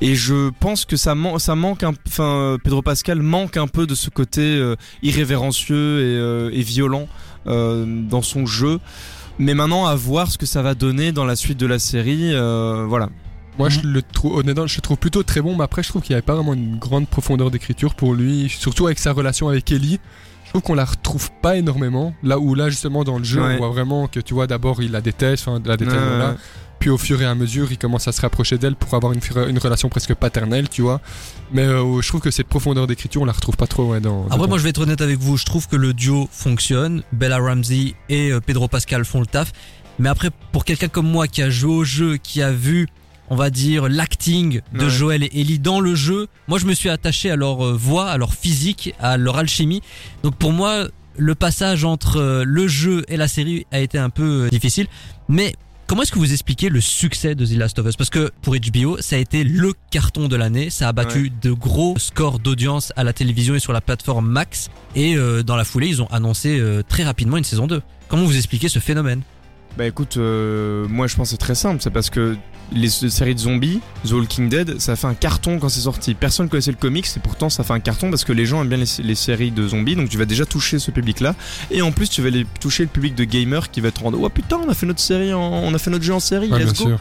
[0.00, 3.86] et je pense que ça, man- ça manque un, enfin Pedro Pascal manque un peu
[3.86, 4.60] de ce côté
[5.02, 7.08] irrévérencieux et, et violent
[7.46, 7.63] euh,
[8.08, 8.78] dans son jeu.
[9.38, 12.30] Mais maintenant, à voir ce que ça va donner dans la suite de la série,
[12.34, 13.08] euh, voilà.
[13.58, 16.02] Moi, je le trouve, honnêtement, je le trouve plutôt très bon, mais après, je trouve
[16.02, 19.48] qu'il n'y avait pas vraiment une grande profondeur d'écriture pour lui, surtout avec sa relation
[19.48, 20.00] avec Ellie.
[20.44, 22.14] Je trouve qu'on la retrouve pas énormément.
[22.22, 23.54] Là où, là, justement, dans le jeu, Ouais.
[23.54, 26.36] on voit vraiment que, tu vois, d'abord, il la déteste, enfin, la déteste, Ouais, voilà.
[26.78, 29.58] Puis au fur et à mesure, il commence à se rapprocher d'elle pour avoir une,
[29.58, 31.00] relation presque paternelle, tu vois.
[31.52, 34.24] Mais euh, je trouve que cette profondeur d'écriture, on la retrouve pas trop, ouais, dans.
[34.24, 34.48] Après, dedans.
[34.48, 35.36] moi, je vais être honnête avec vous.
[35.36, 37.02] Je trouve que le duo fonctionne.
[37.12, 39.52] Bella Ramsey et euh, Pedro Pascal font le taf.
[39.98, 42.88] Mais après, pour quelqu'un comme moi qui a joué au jeu, qui a vu,
[43.30, 44.90] on va dire, l'acting de Ouais.
[44.90, 48.10] Joël et Ellie dans le jeu, moi, je me suis attaché à leur euh, voix,
[48.10, 49.80] à leur physique, à leur alchimie.
[50.22, 54.48] Donc, pour moi, le passage entre le jeu et la série a été un peu
[54.50, 54.88] difficile.
[55.28, 55.54] Mais
[55.86, 57.96] Comment est-ce que vous expliquez le succès de The Last of Us?
[57.96, 60.70] Parce que pour HBO, ça a été le carton de l'année.
[60.70, 64.70] Ça a battu de gros scores d'audience à la télévision et sur la plateforme Max.
[64.96, 67.82] Et euh, dans la foulée, ils ont annoncé euh, très rapidement une saison 2.
[68.08, 69.20] Comment vous expliquez ce phénomène?
[69.76, 72.36] Bah écoute, euh, moi je pense que c'est très simple, c'est parce que
[72.72, 76.14] les séries de zombies, The Walking Dead, ça a fait un carton quand c'est sorti.
[76.14, 78.68] Personne connaissait le comics et pourtant ça fait un carton parce que les gens aiment
[78.68, 81.34] bien les, les séries de zombies, donc tu vas déjà toucher ce public-là.
[81.72, 84.28] Et en plus tu vas toucher le public de gamers qui va te rendre, oh
[84.28, 86.58] putain, on a fait notre série, en- on a fait notre jeu en série, Ouais,
[86.60, 86.90] let's bien go.
[86.90, 86.98] sûr.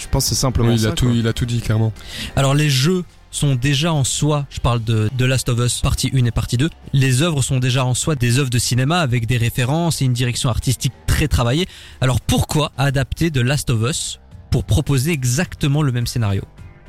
[0.00, 0.88] Je pense que c'est simplement Oui, il, ça.
[0.90, 1.14] a tout, quoi.
[1.14, 1.92] il a tout dit, clairement.
[2.36, 6.10] Alors les jeux sont déjà en soi, je parle de The Last of Us partie
[6.14, 9.26] 1 et partie 2, les œuvres sont déjà en soi des œuvres de cinéma avec
[9.26, 11.66] des références et une direction artistique très travaillée.
[12.00, 16.42] Alors pourquoi adapter The Last of Us pour proposer exactement le même scénario?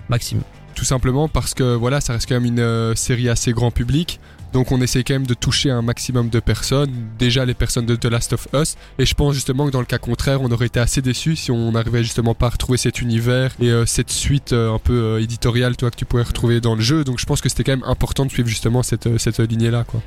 [0.07, 0.41] Maxime.
[0.75, 4.19] Tout simplement parce que voilà, ça reste quand même une euh, série assez grand public.
[4.53, 7.95] Donc on essaie quand même de toucher un maximum de personnes, déjà les personnes de
[7.95, 10.65] The Last of Us, et je pense justement que dans le cas contraire, on aurait
[10.67, 14.11] été assez déçus si on n'arrivait justement pas à retrouver cet univers et euh, cette
[14.11, 17.03] suite euh, un peu euh, éditoriale, toi, que tu pourrais retrouver dans le jeu.
[17.03, 20.01] Donc je pense que c'était quand même important de suivre justement cette, cette lignée-là, quoi.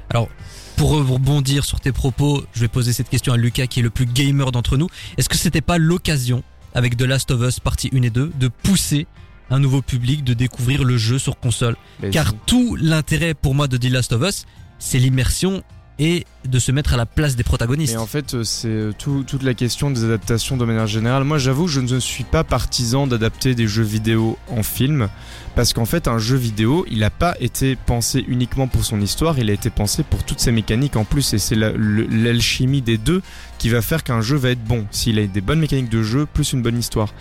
[0.76, 3.90] Pour rebondir sur tes propos, je vais poser cette question à Lucas qui est le
[3.90, 4.88] plus gamer d'entre nous.
[5.16, 6.42] Est-ce que c'était pas l'occasion,
[6.74, 9.06] avec The Last of Us partie 1 et 2, de pousser
[9.50, 13.68] un nouveau public de découvrir le jeu sur console Mais Car tout l'intérêt pour moi
[13.68, 14.46] de The Last of Us,
[14.78, 15.62] c'est l'immersion
[15.98, 17.92] et de se mettre à la place des protagonistes.
[17.92, 21.22] Et en fait, euh, c'est euh, tout- toute la question des adaptations de manière générale.
[21.22, 25.08] Moi, j'avoue, je ne suis pas partisan d'adapter des jeux vidéo en film.
[25.54, 29.38] Parce qu'en fait, un jeu vidéo, il n'a pas été pensé uniquement pour son histoire,
[29.38, 31.34] il a été pensé pour toutes ses mécaniques en plus.
[31.34, 33.22] Et c'est l'alchimie des deux
[33.58, 34.86] qui va faire qu'un jeu va être bon.
[34.90, 37.12] S'il a des bonnes mécaniques de jeu, plus une bonne histoire.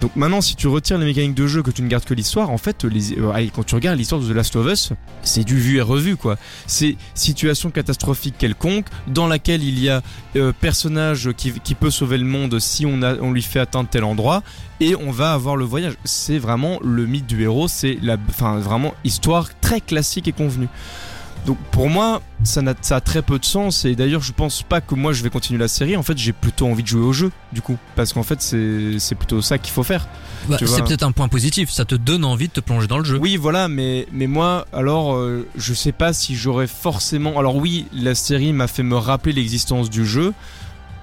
[0.00, 2.50] Donc maintenant, si tu retires les mécaniques de jeu, que tu ne gardes que l'histoire,
[2.50, 5.78] en fait, euh, quand tu regardes l'histoire de The Last of Us, c'est du vu
[5.78, 6.36] et revu, quoi.
[6.66, 10.02] C'est situation catastrophique quelconque, dans laquelle il y a
[10.36, 14.42] euh, personnage qui, peut sauver le monde si on, lui fait atteindre tel endroit,
[14.80, 15.94] et on va avoir le voyage.
[16.04, 20.68] C'est vraiment le mythe du héros, c'est la, vraiment histoire très classique et convenue.
[21.46, 24.62] Donc pour moi, ça, n'a- ça a très peu de sens et d'ailleurs je pense
[24.62, 25.96] pas que moi je vais continuer la série.
[25.96, 29.14] En fait, j'ai plutôt envie de jouer au jeu du coup parce qu'en fait c'est
[29.14, 30.08] plutôt ça qu'il faut faire.
[30.48, 33.04] Bah, c'est peut-être un point positif, ça te donne envie de te plonger dans le
[33.04, 33.18] jeu.
[33.18, 37.38] Oui, voilà, mais mais moi alors euh, je sais pas si j'aurais forcément.
[37.38, 40.34] Alors oui, la série m'a fait me rappeler l'existence du jeu.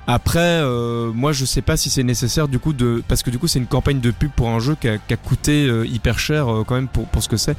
[0.05, 3.39] Après, euh, moi je sais pas si c'est nécessaire du coup de parce que du
[3.39, 5.85] coup c'est une campagne de pub pour un jeu qui a, qui a coûté euh,
[5.87, 7.55] hyper cher euh, quand même pour pour ce que c'est.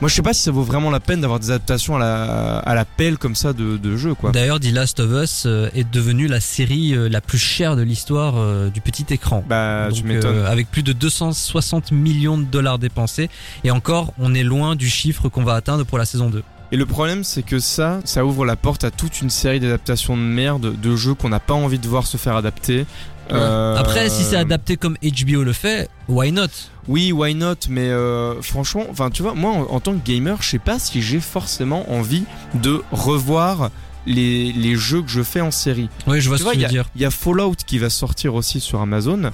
[0.00, 2.58] Moi je sais pas si ça vaut vraiment la peine d'avoir des adaptations à la
[2.58, 4.32] à la pelle comme ça de de jeu quoi.
[4.32, 7.82] D'ailleurs, The Last of Us euh, est devenue la série euh, la plus chère de
[7.82, 9.44] l'histoire euh, du petit écran.
[9.48, 10.36] Bah tu m'étonnes.
[10.38, 13.30] euh, avec plus de 260 millions de dollars dépensés.
[13.62, 16.42] Et encore, on est loin du chiffre qu'on va atteindre pour la saison 2.
[16.72, 20.16] Et le problème, c'est que ça, ça ouvre la porte à toute une série d'adaptations
[20.16, 22.84] de merde, de jeux qu'on n'a pas envie de voir se faire adapter.
[23.32, 26.46] Euh, Après, si c'est adapté comme HBO le fait, why not?
[26.88, 27.54] Oui, why not?
[27.70, 30.78] Mais euh, franchement, enfin, tu vois, moi, en, en tant que gamer, je sais pas
[30.78, 33.70] si j'ai forcément envie de revoir
[34.06, 35.88] les, les jeux que je fais en série.
[36.06, 36.90] Oui, je vois Tu ce vois, que tu y, veux a- dire.
[36.94, 39.30] il y a Fallout qui va sortir aussi sur Amazon.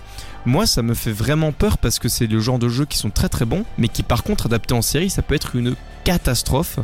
[0.47, 3.11] Moi, ça me fait vraiment peur parce que c'est le genre de jeux qui sont
[3.11, 5.75] très très bons, mais qui par contre adaptés en série, ça peut être une
[6.05, 6.79] catastrophe.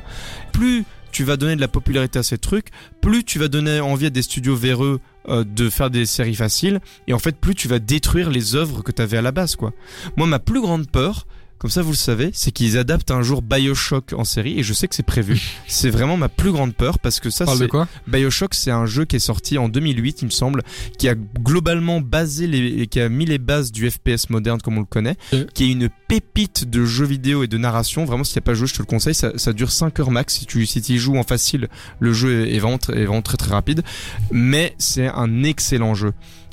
[0.53, 2.69] Plus tu vas donner de la popularité à ces trucs,
[3.01, 6.81] plus tu vas donner envie à des studios véreux euh, de faire des séries faciles,
[7.07, 9.57] et en fait, plus tu vas détruire les œuvres que tu avais à la base,
[9.57, 9.73] quoi.
[10.17, 11.27] Moi, ma plus grande peur,
[11.59, 14.73] comme ça vous le savez, c'est qu'ils adaptent un jour Bioshock en série, et je
[14.73, 15.41] sais que c'est prévu.
[15.67, 17.89] c'est vraiment ma plus grande peur parce que ça, Parle c'est de quoi?
[18.07, 20.63] Bioshock, c'est un jeu qui est sorti en 2008, il me semble,
[20.99, 24.81] qui a globalement basé les, qui a mis les bases du FPS moderne comme on
[24.81, 25.17] le connaît,
[25.55, 28.05] qui est une pépite de jeux vidéo et de narration.
[28.05, 29.15] Vraiment, si t'as pas joué, je te le conseille.
[29.15, 30.35] Ça, ça dure 5 heures max.
[30.35, 31.69] Si tu, si y joues en facile,
[32.01, 33.83] le jeu est vraiment, est vraiment très très rapide.
[34.31, 36.13] Mais c'est un excellent jeu.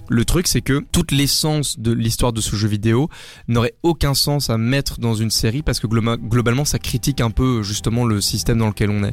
[0.09, 3.09] Le truc, c'est que toute l'essence de l'histoire de ce jeu vidéo
[3.47, 7.31] n'aurait aucun sens à mettre dans une série parce que globa- globalement, ça critique un
[7.31, 9.11] peu justement le système dans lequel on est.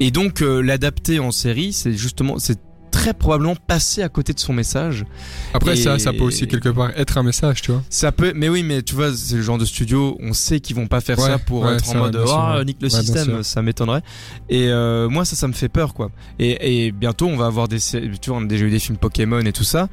[0.00, 2.58] Et donc, euh, l'adapter en série, c'est justement, c'est
[2.94, 5.04] très probablement passer à côté de son message.
[5.52, 7.82] Après, Et- ça, ça peut aussi quelque part être un message, tu vois.
[7.90, 10.76] Ça peut, mais oui, mais tu vois, c'est le genre de studio, on sait qu'ils
[10.76, 12.64] vont pas faire Ouais, ça pour ouais, être ça, en mode, sûr, ouais.
[12.64, 14.02] nique le système, ça m'étonnerait.
[14.48, 16.12] Et euh, moi, ça, ça me fait peur, quoi.
[16.38, 18.96] Et, et bientôt, on va avoir des, tu vois, on a déjà eu des films
[18.96, 19.88] Pokémon et tout ça.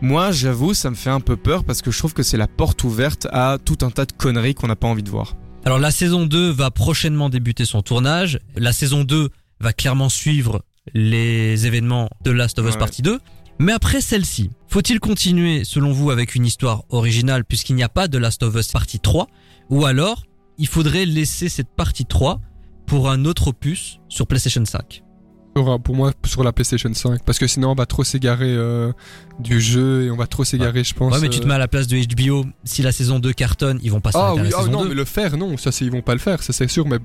[0.00, 2.48] Moi, j'avoue, ça me fait un peu peur parce que je trouve que c'est la
[2.48, 5.36] porte ouverte à tout un tas de conneries qu'on n'a pas envie de voir.
[5.64, 8.40] Alors la saison 2 va prochainement débuter son tournage.
[8.56, 9.28] La saison 2
[9.60, 10.64] va clairement suivre
[10.94, 12.78] les événements de Last of Us Ouais.
[12.78, 13.18] partie 2.
[13.58, 18.08] Mais après celle-ci, faut-il continuer selon vous avec une histoire originale puisqu'il n'y a pas
[18.08, 19.28] de Last of Us partie 3
[19.70, 20.24] Ou alors,
[20.58, 22.40] il faudrait laisser cette partie 3
[22.86, 25.02] pour un autre opus sur PlayStation 5
[25.54, 27.22] Pour, pour moi, sur la PlayStation 5.
[27.24, 28.90] Parce que sinon, on va trop s'égarer euh,
[29.38, 31.12] du jeu et on va trop s'égarer, je pense.
[31.12, 31.48] Ouais mais tu te euh.
[31.48, 34.32] mets à la place de HBO, si la saison 2 cartonne, ils vont pas Ah
[34.34, 34.88] s'arrêter à oui, la ah saison non, 2.
[34.88, 36.98] mais le faire, non, ça c'est ils vont pas le faire, ça c'est sûr, mais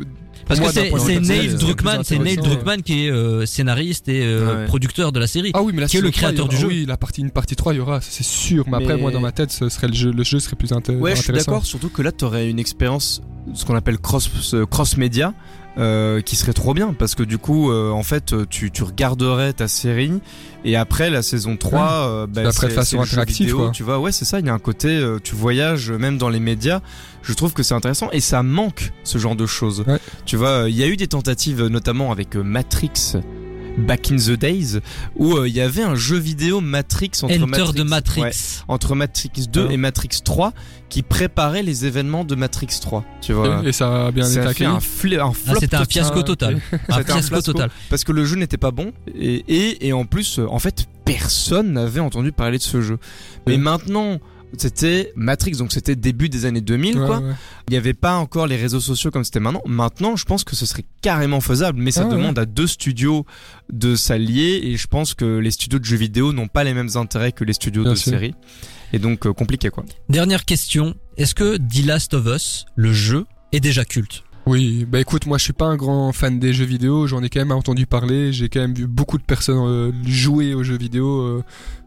[0.47, 4.23] Parce moi, que c'est Neil Druckmann, c'est Neil intéressant, Druckmann qui est euh, scénariste et
[4.23, 4.65] euh, Ouais.
[4.67, 5.51] producteur de la série.
[5.53, 6.79] Ah oui, mais la Qui est le saison 3, créateur il y du aura- jeu.
[6.79, 8.63] Oui, la partie, une partie 3, il y aura, c'est sûr.
[8.69, 10.71] Mais, après, Mais- moi, dans ma tête, ce serait le jeu, le jeu serait plus
[10.71, 11.51] inté- Ouais, je suis intéressant.
[11.51, 13.21] d'accord, surtout que là, t'aurais une expérience,
[13.53, 15.33] ce qu'on appelle cross, euh, cross-média,
[15.77, 19.53] euh, qui serait trop bien, parce que du coup, euh, en fait, tu, tu regarderais
[19.53, 20.13] ta série,
[20.65, 23.69] et après la saison 3, euh, bah, de c'est- façon interactive, vidéo, quoi.
[23.71, 26.29] Tu vois, ouais, c'est ça, il y a un côté, euh, tu voyages même dans
[26.29, 26.81] les médias,
[27.21, 29.83] je trouve que c'est intéressant, et ça manque ce genre de choses.
[29.87, 29.99] Ouais.
[30.25, 33.17] Tu vois, il y a eu des tentatives, notamment avec euh, Matrix,
[33.77, 34.79] Back in the Days,
[35.15, 38.21] où euh, il y avait un jeu vidéo Matrix entre Enter Matrix, de Matrix.
[38.21, 38.31] ouais,
[38.67, 39.73] entre Matrix 2 Ah.
[39.73, 40.53] et Matrix 3
[40.89, 43.03] qui préparait les événements de Matrix 3.
[43.21, 43.61] Tu vois.
[43.65, 44.65] Et ça a bien été accueilli.
[44.69, 44.79] un, un Ah,
[45.33, 45.87] flop c'était un total.
[45.87, 46.61] fiasco total.
[46.89, 47.69] Un un fiasco total.
[47.89, 50.87] parce que le jeu n'était pas bon et, et, et en plus euh, en fait
[51.05, 52.97] personne n'avait entendu parler de ce jeu.
[53.45, 53.57] Mais Ouais.
[53.59, 54.19] maintenant
[54.57, 57.19] c'était Matrix donc c'était début des années 2000 Ouais, quoi.
[57.19, 57.33] ouais.
[57.67, 59.61] Il n'y avait pas encore les réseaux sociaux comme c'était maintenant.
[59.65, 62.15] Maintenant, je pense que ce serait carrément faisable, mais ça Ah ouais.
[62.15, 63.25] demande à deux studios
[63.71, 66.89] de s'allier et je pense que les studios de jeux vidéo n'ont pas les mêmes
[66.95, 68.11] intérêts que les studios Bien de sûr.
[68.11, 68.33] séries.
[68.93, 69.83] Et donc euh, compliqué quoi.
[70.09, 70.95] Dernière question.
[71.17, 74.23] Est-ce que The Last of Us, le jeu, est déjà culte?
[74.45, 77.29] Oui, bah écoute, moi je suis pas un grand fan des jeux vidéo, j'en ai
[77.29, 80.77] quand même entendu parler, j'ai quand même vu beaucoup de personnes euh, jouer aux jeux
[80.77, 81.43] vidéo, euh,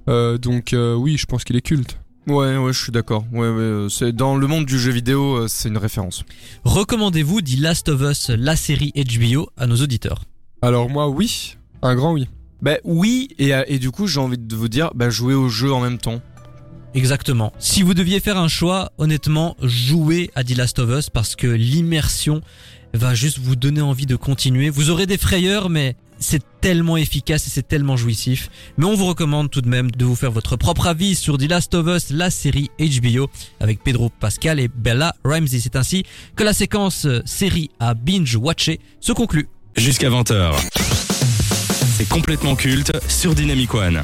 [0.09, 1.99] euh, donc euh, oui, je pense qu'il est culte.
[2.31, 3.25] Ouais, ouais, je suis d'accord.
[3.33, 6.23] Ouais, ouais, euh, c'est dans le monde du jeu vidéo, euh, c'est une référence.
[6.63, 10.23] Recommandez-vous The Last of Us, la série HBO, à nos auditeurs
[10.63, 12.29] Alors moi, oui, un grand oui.
[12.63, 15.49] Bah oui, et, euh, et du coup, j'ai envie de vous dire, bah jouez au
[15.49, 16.21] jeu en même temps.
[16.95, 17.53] Exactement.
[17.59, 21.49] Si vous deviez faire un choix, honnêtement, jouez à The Last of Us parce que
[21.49, 22.43] l'immersion
[22.95, 24.71] va juste vous donner envie de continuer.
[24.71, 28.51] Vous aurez des frayeurs, mais c'est tellement efficace et c'est tellement jouissif.
[28.77, 31.49] Mais on vous recommande tout de même de vous faire votre propre avis sur The
[31.49, 35.61] Last of Us, la série HBO, avec Pedro Pascal et Bella Ramsey.
[35.61, 36.05] C'est ainsi
[36.37, 39.49] que la séquence euh, série à binge-watcher se conclut.
[39.77, 40.55] Jusqu'à 20h.
[41.97, 44.03] C'est complètement culte sur Dynamic One.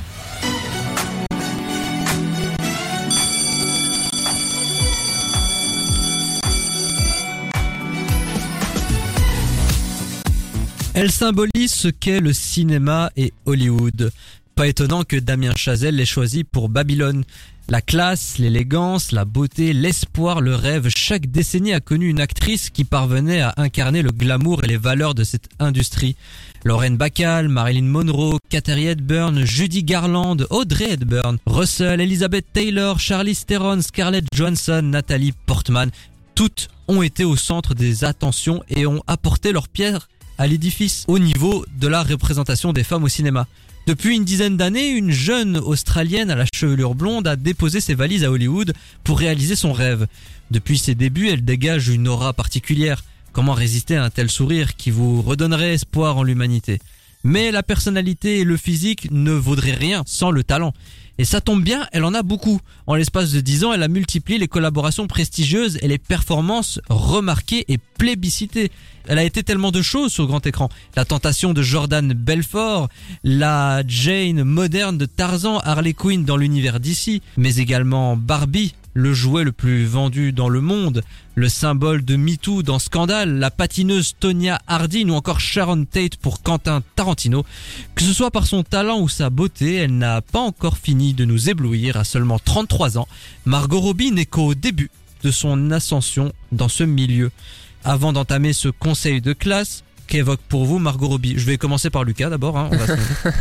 [10.97, 14.11] Elle symbolise ce qu'est le cinéma et Hollywood.
[14.55, 17.23] Pas étonnant que Damien Chazelle l'ait choisi pour Babylone.
[17.69, 22.85] La classe, l'élégance, la beauté, l'espoir, le rêve, chaque décennie a connu une actrice qui
[22.85, 26.17] parvenait à incarner le glamour et les valeurs de cette industrie.
[26.65, 33.83] Lorraine Bacall, Marilyn Monroe, Katharine Hepburn, Judy Garland, Audrey Hepburn, Russell, Elizabeth Taylor, Charlize Theron,
[33.83, 35.91] Scarlett Johansson, Nathalie Portman,
[36.35, 41.19] toutes ont été au centre des attentions et ont apporté leur pierre à l'édifice au
[41.19, 43.47] niveau de la représentation des femmes au cinéma.
[43.87, 48.25] Depuis une dizaine d'années, une jeune Australienne à la chevelure blonde a déposé ses valises
[48.25, 48.73] à Hollywood
[49.05, 50.09] pour réaliser son rêve.
[50.51, 53.05] Depuis ses débuts, elle dégage une aura particulière.
[53.33, 56.81] Comment résister à un tel sourire qui vous redonnerait espoir en l'humanité?
[57.23, 60.73] Mais la personnalité et le physique ne vaudraient rien sans le talent.
[61.19, 62.61] Et ça tombe bien, elle en a beaucoup.
[62.87, 67.65] En l'espace de 10 ans, elle a multiplié les collaborations prestigieuses et les performances remarquées
[67.69, 68.71] et plébiscitées.
[69.09, 70.69] Elle a été tellement de choses sur grand écran.
[70.97, 72.89] La tentation de Jordan Belfort,
[73.25, 79.45] la Jane moderne de Tarzan, Harley Quinn dans l'univers d'ici, mais également Barbie, le jouet
[79.45, 81.03] le plus vendu dans le monde,
[81.35, 86.43] le symbole de MeToo dans Scandale, la patineuse Tonya Harding ou encore Sharon Tate pour
[86.43, 87.45] Quentin Tarantino.
[87.95, 91.25] Que ce soit par son talent ou sa beauté, elle n'a pas encore fini de
[91.25, 93.09] nous éblouir à seulement 33 ans.
[93.45, 94.91] Margot Robbie n'est qu'au début
[95.23, 97.31] de son ascension dans ce milieu.
[97.85, 102.05] Avant d'entamer ce conseil de classe, qu'évoque pour vous Margot Robbie Je vais commencer par
[102.05, 102.57] Lucas d'abord.
[102.57, 102.71] Hein,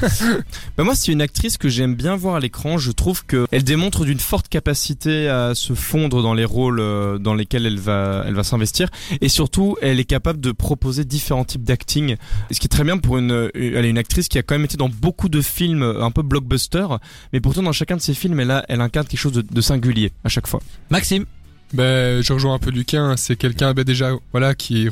[0.10, 0.42] se-
[0.78, 2.78] Bah moi, c'est une actrice que j'aime bien voir à l'écran.
[2.78, 7.18] Je trouve que elle démontre d'une forte capacité à se fondre dans les rôles euh,
[7.18, 8.90] dans lesquels elle va, elle va s'investir.
[9.22, 12.16] Et surtout, elle est capable de proposer différents types d'acting.
[12.52, 14.56] Ce qui est très bien pour une, euh, elle est une actrice qui a quand
[14.56, 16.86] même été dans beaucoup de films euh, un peu blockbuster.
[17.34, 19.62] Mais pourtant, dans chacun de ses films, elle, a, elle incarne quelque chose de, de
[19.62, 20.62] singulier à chaque fois.
[20.90, 21.26] Maxime
[21.74, 23.18] Ben, je rejoins un peu Lucas, hein.
[23.18, 24.88] c'est quelqu'un ben, déjà voilà qui,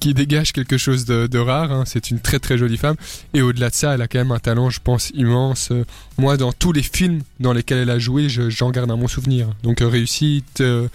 [0.00, 1.84] qui, dégage quelque chose de, rare, hein.
[1.86, 2.96] c'est une très très jolie femme,
[3.34, 5.70] et au-delà de ça, elle a quand même un talent, je pense, immense.
[6.18, 9.06] Moi, dans tous les films dans lesquels elle a joué, je- j'en garde un bon
[9.06, 9.48] souvenir.
[9.62, 10.88] Donc euh, réussite, euh,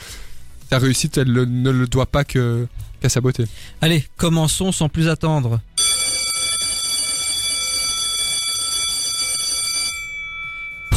[0.70, 2.68] sa réussite, elle le- ne le doit pas que
[3.02, 3.46] qu'à sa beauté.
[3.82, 5.62] Allez, commençons sans plus attendre.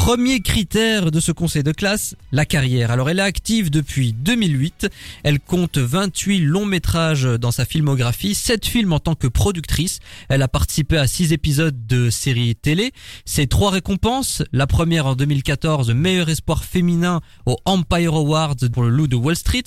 [0.05, 2.91] Premier critère de ce conseil de classe, la carrière.
[2.91, 4.89] Alors elle est active depuis 2008,
[5.23, 10.43] elle compte 28 longs métrages dans sa filmographie, 7 films en tant que productrice, elle
[10.43, 12.91] a participé à 6 épisodes de séries télé,
[13.25, 18.89] ses trois récompenses, la première en 2014, meilleur espoir féminin au Empire Awards pour le
[18.89, 19.63] Loup de Wall Street,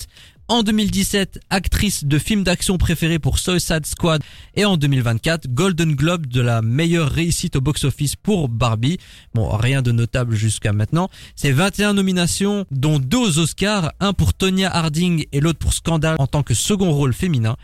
[0.48, 4.22] en 2017, actrice de film d'action préférée pour Suicide Squad.
[4.54, 8.98] Et en 2024, Golden Globe de la meilleure réussite au box-office pour Barbie.
[9.34, 11.10] Bon, rien de notable jusqu'à maintenant.
[11.34, 16.26] C'est 21 nominations, dont deux Oscars, un pour Tonya Harding et l'autre pour Scandal en
[16.26, 17.56] tant que second rôle féminin.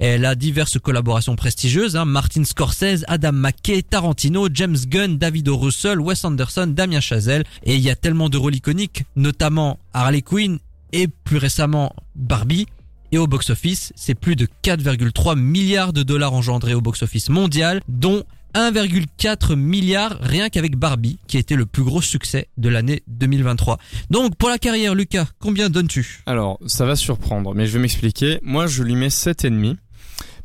[0.00, 5.48] Et elle a diverses collaborations prestigieuses, hein, Martin Scorsese, Adam McKay, Tarantino, James Gunn, David
[5.48, 5.56] O.
[5.56, 7.44] Russell, Wes Anderson, Damien Chazelle.
[7.64, 10.58] Et il y a tellement de rôles iconiques, notamment Harley Quinn
[10.92, 12.66] et plus récemment Barbie.
[13.12, 18.22] Et au box-office, c'est plus de 4,3 milliards de dollars engendrés au box-office mondial, dont
[18.54, 23.78] 1,4 milliard rien qu'avec Barbie, qui a été le plus gros succès de l'année 2023.
[24.10, 26.22] Donc pour la carrière, Lucas, combien donnes-tu?
[26.26, 28.38] Alors, ça va surprendre, mais je vais m'expliquer.
[28.42, 29.76] Moi, je lui mets 7,5.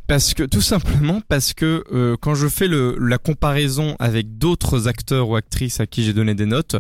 [0.08, 5.30] Parce que tout simplement parce que euh, quand je fais la comparaison avec d'autres acteurs
[5.30, 6.76] ou actrices à qui j'ai donné des notes,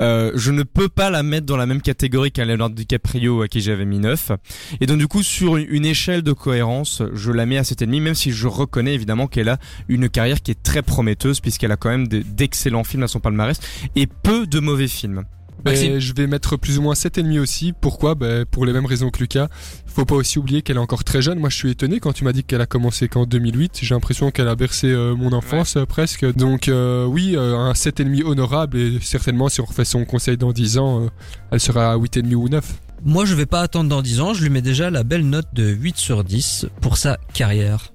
[0.00, 3.48] euh, je ne peux pas la mettre dans la même catégorie qu'un Leonardo DiCaprio à
[3.48, 4.32] qui j'avais mis 9.
[4.80, 8.14] Et donc du coup sur une, échelle de cohérence, je la mets à 7,5 même
[8.16, 9.58] si je reconnais évidemment qu'elle a
[9.88, 13.20] une carrière qui est très prometteuse puisqu'elle a quand même de- d'excellents films à son
[13.20, 13.60] palmarès
[13.94, 15.24] et peu de mauvais films.
[15.64, 15.92] Maxime.
[15.92, 17.72] Ben, je vais mettre plus ou moins 7,5 aussi.
[17.80, 18.14] Pourquoi?
[18.14, 19.48] Ben, Pour les mêmes raisons que Lucas.
[19.86, 21.38] Faut pas aussi oublier qu'elle est encore très jeune.
[21.38, 23.78] Moi, je suis étonné quand tu m'as dit qu'elle a commencé qu'en 2008.
[23.82, 26.24] J'ai l'impression qu'elle a bercé euh, mon enfance euh, presque.
[26.36, 30.52] Donc euh, oui, euh, un 7,5 honorable et certainement si on refait son conseil dans
[30.52, 31.08] 10 ans, euh,
[31.50, 32.74] elle sera à 8,5 ou 9.
[33.04, 35.48] Moi, je vais pas attendre dans 10 ans, je lui mets déjà la belle note
[35.52, 37.92] de 8 sur 10 pour sa carrière.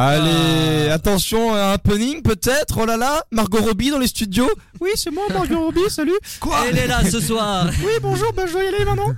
[0.00, 4.48] Allez, attention, un happening peut-être, oh là là, Margot Robbie dans les studios.
[4.80, 6.12] Oui, c'est moi, Margot Robbie, salut.
[6.38, 7.66] Quoi Elle est là ce soir.
[7.84, 9.12] Oui, bonjour, bah je dois y aller maintenant.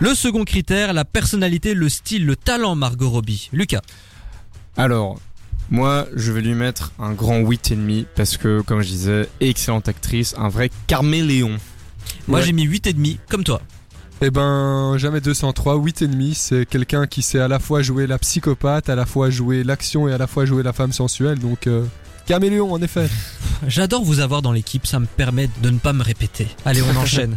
[0.00, 3.48] Le second critère, la personnalité, le style, le talent Margot Robbie.
[3.54, 3.80] Lucas.
[4.76, 5.18] Alors,
[5.70, 10.34] moi, je vais lui mettre un grand 8,5 parce que, comme je disais, excellente actrice,
[10.36, 11.56] un vrai carméléon.
[12.28, 12.44] Moi Ouais.
[12.44, 13.62] j'ai mis 8,5 comme toi.
[14.24, 18.88] Eh ben, jamais 203, 8,5, c'est quelqu'un qui sait à la fois jouer la psychopathe,
[18.88, 21.84] à la fois jouer l'action et à la fois jouer la femme sensuelle, donc euh,
[22.26, 23.08] caméléon en effet.
[23.66, 26.46] J'adore vous avoir dans l'équipe, ça me permet de ne pas me répéter.
[26.64, 27.36] Allez, on enchaîne.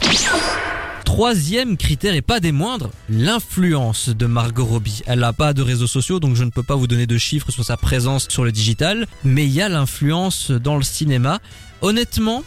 [1.04, 5.02] Troisième critère et pas des moindres, l'influence de Margot Robbie.
[5.06, 7.50] Elle n'a pas de réseaux sociaux, donc je ne peux pas vous donner de chiffres
[7.50, 11.40] sur sa présence sur le digital, mais il y a l'influence dans le cinéma.
[11.82, 12.44] Honnêtement,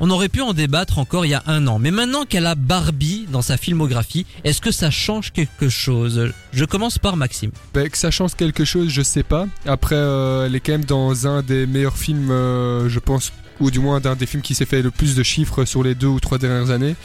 [0.00, 2.54] on aurait pu en débattre encore il y a un an, mais maintenant qu'elle a
[2.54, 6.32] Barbie dans sa filmographie, est-ce que ça change quelque chose?
[6.52, 7.50] Je commence par Maxime.
[7.74, 9.46] Ben, que ça change quelque chose, je sais pas.
[9.66, 13.70] Après, euh, elle est quand même dans un des meilleurs films, euh, je pense, ou
[13.70, 16.06] du moins d'un des films qui s'est fait le plus de chiffres sur les deux
[16.06, 16.96] ou trois dernières années,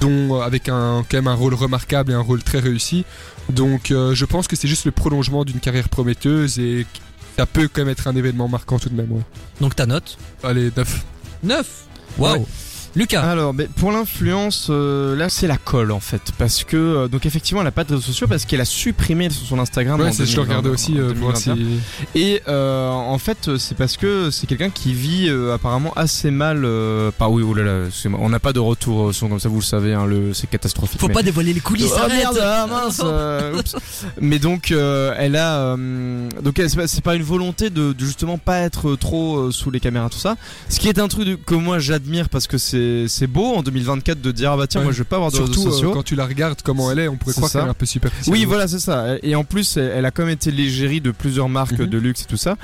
[0.00, 3.04] dont euh, avec un, quand même un rôle remarquable et un rôle très réussi.
[3.48, 6.86] Donc, euh, je pense que c'est juste le prolongement d'une carrière prometteuse et
[7.36, 9.10] ça peut quand même être un événement marquant tout de même.
[9.10, 9.22] Ouais.
[9.60, 10.18] Donc ta note?
[10.42, 11.04] Allez, 9.
[11.42, 11.66] 9
[12.18, 12.44] Waouh Ouais.
[12.96, 17.08] Lucas Alors, mais pour l'influence, euh, là, c'est la colle en fait, parce que euh,
[17.08, 20.00] donc effectivement, elle a pas de réseaux sociaux parce qu'elle a supprimé sur son Instagram.
[20.00, 21.56] Ouais, c'est- je le 2020, regardais aussi euh, pour voir 2021.
[22.14, 22.18] si.
[22.20, 26.62] Et euh, en fait, c'est parce que c'est quelqu'un qui vit euh, apparemment assez mal.
[26.64, 29.48] Euh, pas oui, oh là là, c'est- on n'a pas de retour son comme ça,
[29.48, 31.00] vous le savez, hein, le, c'est catastrophique.
[31.00, 33.74] Faut mais- pas dévoiler les coulisses, Oh arrête merde, ah, mince, euh, oups.
[34.20, 38.58] Mais donc euh, elle a euh, donc c'est pas, une volonté de, de justement pas
[38.60, 40.36] être trop euh, sous les caméras tout ça.
[40.68, 43.62] Ce qui est un truc de- que moi j'admire parce que c'est c'est beau en
[43.62, 44.84] 2024 de dire ah bah tiens Ouais.
[44.86, 45.90] moi je vais pas avoir de Surtout réseaux euh, sociaux.
[45.92, 48.32] quand tu la regardes comment elle est, on pourrait croire qu'elle est un peu superficielle.
[48.34, 49.16] Oui, voilà, c'est ça.
[49.22, 51.86] Et en plus, elle elle a quand même été l'égérie de plusieurs marques Mhm.
[51.86, 52.56] de luxe et tout ça.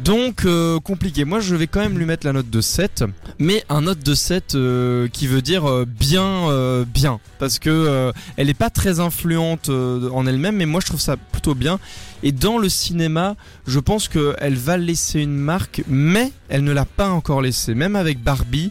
[0.00, 1.24] Donc, euh, compliqué.
[1.24, 3.04] Moi, je vais quand même lui mettre la note de 7.
[3.38, 6.48] Mais un note de 7 euh, qui veut dire euh, bien,
[6.92, 7.20] bien.
[7.38, 11.54] Parce que elle est pas très influente en elle-même, mais moi, je trouve ça plutôt
[11.54, 11.78] bien.
[12.24, 13.36] Et dans le cinéma,
[13.66, 17.74] je pense qu'elle va laisser une marque, mais elle ne l'a pas encore laissée.
[17.74, 18.70] Même avec Barbie,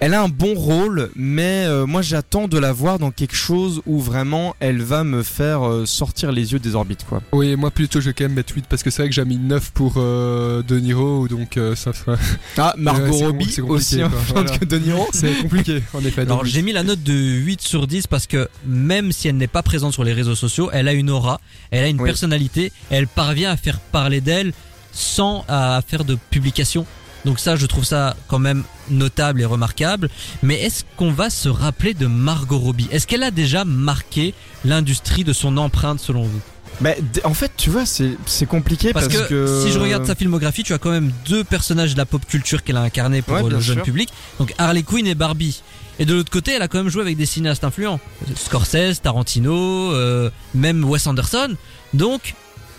[0.00, 3.80] elle a un bon rôle, mais euh, moi j'attends de la voir dans quelque chose
[3.86, 7.22] où vraiment elle va me faire euh, sortir les yeux des orbites quoi.
[7.32, 9.24] Oui, moi plutôt je vais quand même mettre 8 parce que c'est vrai que j'ai
[9.24, 12.12] mis 9 pour euh, De Niro, donc euh, ça fait-
[12.58, 14.10] Ah, Margot Robbie c'est aussi quoi.
[14.28, 14.58] Voilà.
[14.58, 15.06] que De Niro.
[15.12, 16.22] c'est compliqué en effet.
[16.22, 19.46] Alors j'ai mis la note de 8 sur 10 parce que même si elle n'est
[19.46, 21.40] pas présente sur les réseaux sociaux, elle a une aura,
[21.70, 22.06] elle a une Oui.
[22.08, 24.52] personnalité, elle parvient à faire parler d'elle
[24.92, 26.84] sans à faire de publication.
[27.26, 30.08] Donc ça, je trouve ça quand même notable et remarquable.
[30.44, 32.88] Mais est-ce qu'on va se rappeler de Margot Robbie?
[32.92, 34.32] Est-ce qu'elle a déjà marqué
[34.64, 36.40] l'industrie de son empreinte selon vous?
[36.80, 36.90] Bah,
[37.24, 40.72] en fait, tu vois, c'est compliqué Parce, parce, que, si je regarde sa filmographie, tu
[40.72, 43.58] as quand même deux personnages de la pop culture qu'elle a incarné pour Ouais, le
[43.58, 43.84] jeune sûr.
[43.84, 44.08] public.
[44.38, 45.62] Donc Harley Quinn et Barbie.
[45.98, 47.98] Et de l'autre côté, elle a quand même joué avec des cinéastes influents.
[48.36, 51.56] Scorsese, Tarantino, euh, même Wes Anderson.
[51.92, 52.34] Donc,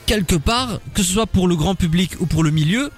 [0.05, 2.91] quelque part, que ce soit pour le grand public ou pour le milieu,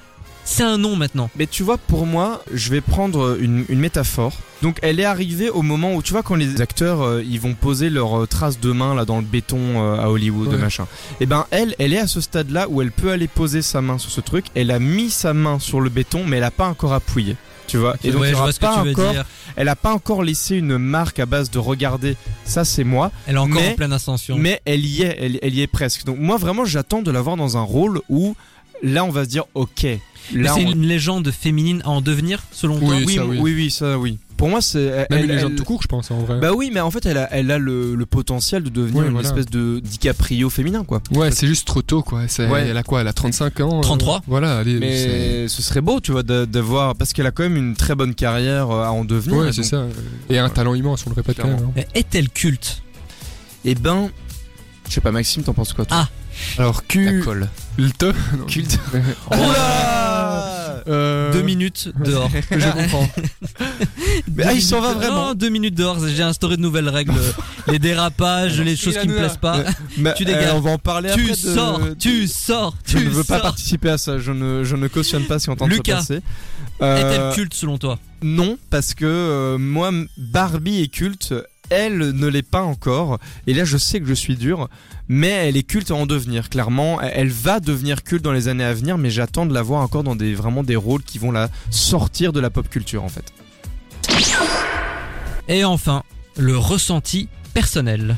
[0.50, 1.30] c'est un nom maintenant.
[1.38, 4.34] Mais tu vois, pour moi, je vais prendre une, une métaphore.
[4.62, 7.54] Donc, elle est arrivée au moment où, tu vois, quand les acteurs, euh, ils vont
[7.54, 10.58] poser leurs euh, traces de main là dans le béton euh, à Hollywood, Ouais.
[10.58, 10.88] machin.
[11.22, 13.97] Et ben, elle, elle est à ce stade-là où elle peut aller poser sa main
[13.97, 14.47] sur ce truc.
[14.56, 17.36] Elle a mis sa main sur le béton, mais elle a pas encore appuyé.
[17.68, 17.95] Tu vois.
[18.04, 19.14] Et donc, ouais, il aura pas encore,
[19.56, 22.18] elle a pas encore laissé une marque à base de regarder.
[22.43, 23.12] Ça, c'est moi.
[23.28, 24.38] Elle est encore mais- en pleine ascension.
[24.39, 26.04] Mais elle y est, elle, elle y est presque.
[26.06, 28.36] Donc, moi, vraiment, j'attends de la voir dans un rôle où,
[28.82, 29.86] là, on va se dire, ok.
[30.34, 33.38] Là, c'est on- une légende féminine à en devenir, selon toi Oui, oui, ça, oui,
[33.42, 33.54] oui.
[33.56, 34.18] oui, ça, oui.
[34.38, 34.80] Pour moi, c'est.
[34.80, 36.40] Même elle- une légende elle- tout court, je pense en vrai.
[36.40, 39.06] Bah oui, mais en fait, elle a, elle a le, le potentiel de devenir Oui,
[39.08, 39.28] une voilà.
[39.28, 41.02] espèce de DiCaprio féminin, quoi.
[41.12, 42.22] ouais, c'est juste trop tôt quoi.
[42.28, 42.68] C'est- Ouais.
[42.70, 43.02] Elle a quoi?
[43.02, 44.22] Elle a 35 ans euh, 33.
[44.28, 44.74] Voilà, allez.
[44.76, 46.96] c'est- Mais ce serait beau, tu vois, de, de voir.
[46.96, 49.40] Parce qu'elle a quand même une très bonne carrière euh, à en devenir.
[49.40, 50.00] Ouais, et c'est donc- ça.
[50.30, 51.58] Et un talent immense, on le répète quand même.
[51.58, 51.74] Clairement.
[51.78, 51.84] hein.
[51.96, 52.82] Est-elle culte?
[53.66, 54.10] Eh ben.
[54.88, 55.98] Je sais pas, Maxime, t'en penses quoi, toi?
[56.02, 56.10] Ah,
[56.58, 57.22] Alors, Q.
[57.24, 57.48] colle.
[57.78, 58.14] Le te.
[58.48, 58.80] Culte.
[59.32, 59.36] Oh
[60.88, 62.30] Euh, Deux minutes dehors.
[62.52, 63.10] Je comprends.
[64.36, 65.34] Mais ah, il s'en va Non, vraiment.
[65.36, 65.98] deux minutes dehors.
[66.08, 67.14] J'ai instauré de nouvelles règles.
[67.68, 69.64] les dérapages, les choses qui me plaisent pas.
[69.98, 70.48] Mais, Tu dégages.
[70.50, 71.32] euh, on va en parler tu après.
[71.34, 73.44] de- sors, tu sors, Je tu ne veux pas sors.
[73.44, 74.18] participer à ça.
[74.20, 76.16] Je ne, je ne cautionne pas est en train de passer.
[76.16, 76.22] Est-elle
[76.82, 78.00] Euh, culte selon toi?
[78.24, 81.34] Non, parce que euh, moi, Barbie est culte.
[81.70, 83.20] Elle ne l'est pas encore.
[83.48, 84.70] Et là, je sais que je suis dur.
[85.08, 87.00] Mais elle est culte à en devenir, clairement.
[87.02, 88.98] Elle- va devenir culte dans les années à venir.
[88.98, 92.40] Mais j'attends de la voir encore dans des, des rôles qui vont la sortir de
[92.40, 93.34] la pop culture, en fait.
[95.48, 96.04] Et enfin,
[96.38, 98.18] le ressenti personnel.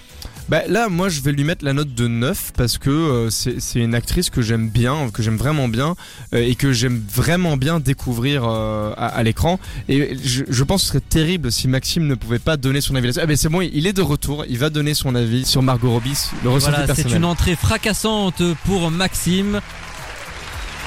[0.52, 3.80] Bah là, moi, je vais lui mettre la note de 9 parce que euh, c'est
[3.80, 5.96] une actrice que j'aime bien, que j'aime vraiment bien
[6.36, 9.62] euh, et que j'aime vraiment bien découvrir euh, à, à l'écran.
[9.88, 12.96] Et je, je pense que ce serait terrible si Maxime ne pouvait pas donner son
[12.96, 13.22] avis là-dessus.
[13.24, 15.90] Ah ben c'est bon, il est de retour, il va donner son avis sur Margot
[15.90, 19.62] Robbie, le ressenti Voilà, c'est une entrée fracassante pour Maxime.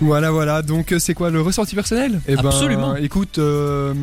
[0.03, 0.61] Voilà, voilà.
[0.61, 2.21] Donc, c'est quoi le ressenti personnel?
[2.29, 2.97] Eh ben, Absolument.
[2.97, 3.95] écoute, euh,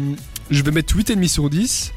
[0.50, 1.92] je vais mettre 8,5 sur 10.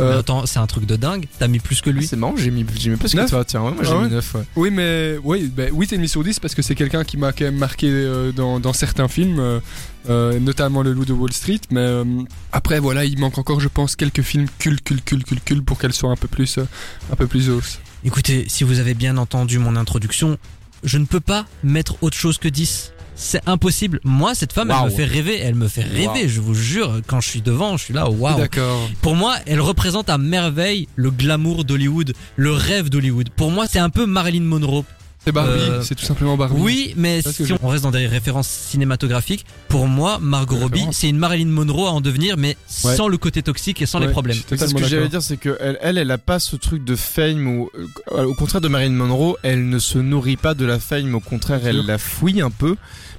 [0.00, 1.26] Mais Euh, attends, c'est un truc de dingue.
[1.38, 2.06] T'as mis plus que Ah, lui.
[2.06, 4.02] C'est marrant, j'ai mis, j'ai mis plus que toi, tiens, ouais, moi j'ai Ah mis
[4.04, 4.42] ouais 9, ouais.
[4.56, 7.56] Oui, mais oui, bah, 8,5 sur 10 parce que c'est quelqu'un qui m'a quand même
[7.58, 9.60] marqué euh, dans, dans certains films, euh,
[10.08, 11.60] euh, notamment Le Loup de Wall Street.
[11.70, 12.04] Mais euh,
[12.52, 15.78] après, voilà, il manque encore, je pense, quelques films cul, cul, cul, cul, cul pour
[15.78, 16.64] qu'elle soit un peu plus, euh,
[17.12, 17.78] un peu plus hausse.
[18.04, 20.38] Écoutez, si vous avez bien entendu mon introduction,
[20.84, 22.92] je ne peux pas mettre autre chose que 10.
[23.22, 24.00] C'est impossible.
[24.02, 25.38] Moi, cette femme, elle me fait rêver.
[25.40, 27.00] Elle me fait rêver, je vous jure.
[27.06, 28.38] Quand je suis devant, je suis là, waouh.
[28.38, 28.88] D'accord.
[29.02, 33.28] Pour moi, elle représente à merveille le glamour d'Hollywood, le rêve d'Hollywood.
[33.36, 34.84] Pour moi, c'est un peu Marilyn Monroe.
[35.22, 36.54] C'est Barbie, Euh, c'est tout simplement Barbie.
[36.58, 41.10] Oui, mais si je- on reste dans des références cinématographiques, pour moi, Margot Robbie, c'est
[41.10, 42.96] une Marilyn Monroe à en devenir, mais Ouais.
[42.96, 44.38] sans le côté toxique et sans les problèmes.
[44.48, 47.70] ce que j'allais dire, c'est que elle, elle, a pas ce truc de fame ou,
[48.12, 51.20] euh, au contraire de Marilyn Monroe, elle ne se nourrit pas de la fame, au
[51.20, 52.76] contraire, elle la fouille un peu.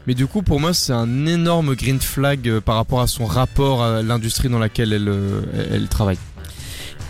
[0.08, 3.26] Mais du coup, pour moi, c'est un énorme green flag euh, par rapport à son
[3.26, 5.42] rapport à l'industrie dans laquelle elle, euh,
[5.72, 6.18] elle travaille.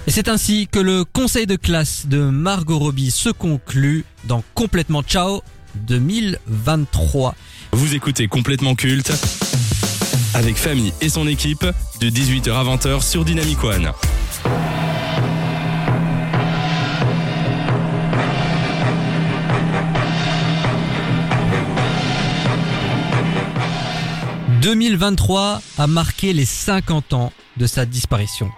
[0.08, 5.04] Et c'est ainsi que le conseil de classe de Margot Robbie se conclut dans Complètement
[5.04, 5.42] Ciao
[5.88, 7.36] 2023.
[7.74, 9.12] Vous écoutez complètement culte
[10.34, 11.66] avec Famille et son équipe
[12.00, 13.92] de 18h à 20h sur Dynamic One.
[24.62, 28.52] «2023 a marqué les 50 ans de sa disparition.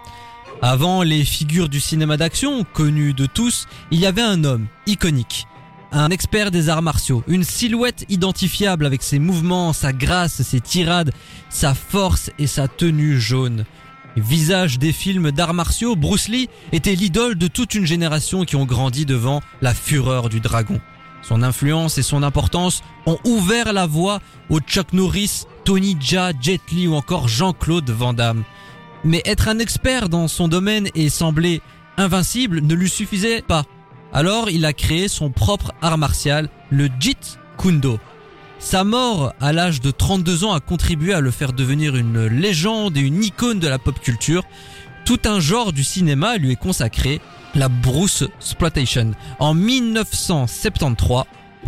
[0.60, 5.46] Avant les figures du cinéma d'action, connues de tous, il y avait un homme iconique,
[5.92, 11.10] un expert des arts martiaux, une silhouette identifiable avec ses mouvements, sa grâce, ses tirades,
[11.48, 13.64] sa force et sa tenue jaune.
[14.18, 18.66] Visage des films d'arts martiaux, Bruce Lee était l'idole de toute une génération qui ont
[18.66, 20.82] grandi devant la fureur du dragon.
[21.26, 24.20] Son influence et son importance ont ouvert la voie
[24.50, 28.44] aux Chuck Norris, Tony Jaa, Jet Li ou encore Jean-Claude Van Damme.
[29.04, 31.62] Mais être un expert dans son domaine et sembler
[31.96, 33.64] invincible ne lui suffisait pas.
[34.12, 37.98] Alors il a créé son propre art martial, le Jeet Kundo.
[38.58, 42.96] Sa mort à l'âge de 32 ans a contribué à le faire devenir une légende
[42.96, 44.42] et une icône de la pop culture.
[45.04, 47.20] Tout un genre du cinéma lui est consacré,
[47.54, 49.12] la Bruce Exploitation.
[49.38, 51.24] En 1973,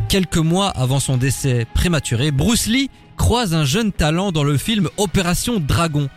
[0.08, 4.88] quelques mois avant son décès prématuré, Bruce Lee croise un jeune talent dans le film
[4.96, 6.08] Opération Dragon.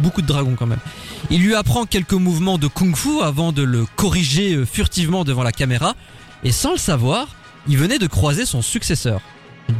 [0.00, 0.80] Beaucoup de dragons quand même.
[1.30, 5.52] Il lui apprend quelques mouvements de kung-fu avant de le corriger euh, furtivement devant la
[5.52, 5.94] caméra.
[6.44, 7.28] Et sans le savoir,
[7.68, 9.20] il venait de croiser son successeur,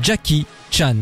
[0.03, 0.97] Jackie Chan.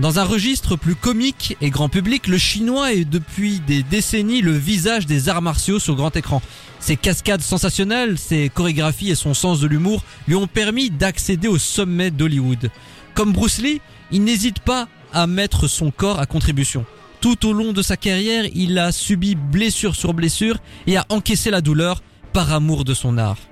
[0.00, 4.52] Dans un registre plus comique et grand public, le chinois est depuis des décennies le
[4.56, 6.40] visage des arts martiaux sur grand écran.
[6.78, 11.58] Ses cascades sensationnelles, ses chorégraphies et son sens de l'humour lui ont permis d'accéder au
[11.58, 12.70] sommet d'Hollywood.
[13.12, 16.86] Comme Bruce Lee, il n'hésite pas à mettre son corps à contribution.
[17.20, 21.50] Tout au long de sa carrière, il a subi blessure sur blessure et a encaissé
[21.50, 23.49] la douleur par amour de son art.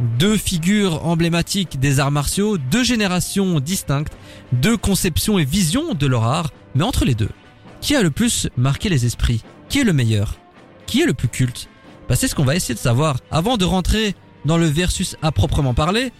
[0.00, 4.12] Deux figures emblématiques des arts martiaux, deux générations distinctes,
[4.52, 7.30] deux conceptions et visions de leur art, mais entre les deux,
[7.80, 9.42] qui a le plus marqué les esprits?
[9.68, 10.36] Qui est le meilleur?
[10.86, 11.68] Qui est le plus culte?
[12.08, 13.16] Bah, C'est ce qu'on va essayer de savoir.
[13.30, 16.12] Avant de rentrer dans le versus à proprement parler,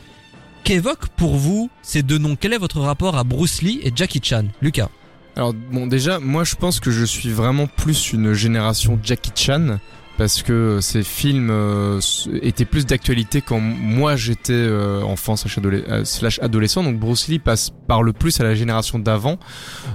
[0.64, 2.37] qu'évoquent pour vous ces deux noms?
[2.37, 4.47] Quel est votre rapport à Bruce Lee et Jackie Chan?
[4.61, 4.89] Lucas.
[5.37, 9.79] Alors bon déjà moi je pense que je suis vraiment plus une génération Jackie Chan
[10.19, 12.01] parce que ces films euh,
[12.43, 17.39] étaient plus d'actualité quand moi j'étais euh, enfant slash, euh, slash adolescent donc Bruce Lee
[17.39, 19.39] passe par le plus à la génération d'avant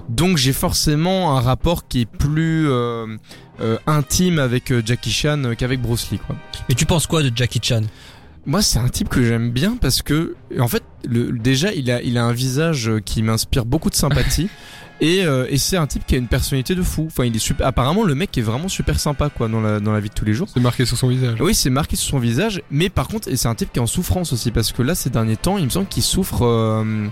[0.08, 3.18] donc j'ai forcément un rapport qui est plus euh,
[3.86, 6.36] intime avec Jackie Chan qu'avec Bruce Lee quoi.
[6.70, 7.82] Et tu penses quoi de Jackie Chan?
[8.46, 12.02] Moi, c'est un type que j'aime bien parce que, en fait, le, déjà, il a,
[12.02, 14.50] il a un visage qui m'inspire beaucoup de sympathie.
[15.04, 17.06] Et, euh, et c'est un type qui a une personnalité de fou.
[17.08, 17.68] Enfin, il est super.
[17.68, 20.24] Apparemment, le mec est vraiment super sympa, quoi, dans la, dans la vie de tous
[20.24, 20.48] les jours.
[20.54, 21.38] C'est marqué sur son visage.
[21.42, 23.82] Oui, c'est marqué sur son visage, mais par contre, et c'est un type qui est
[23.82, 26.46] en souffrance aussi, parce que là, ces derniers temps, il me semble qu'il souffre.
[26.46, 27.08] euh,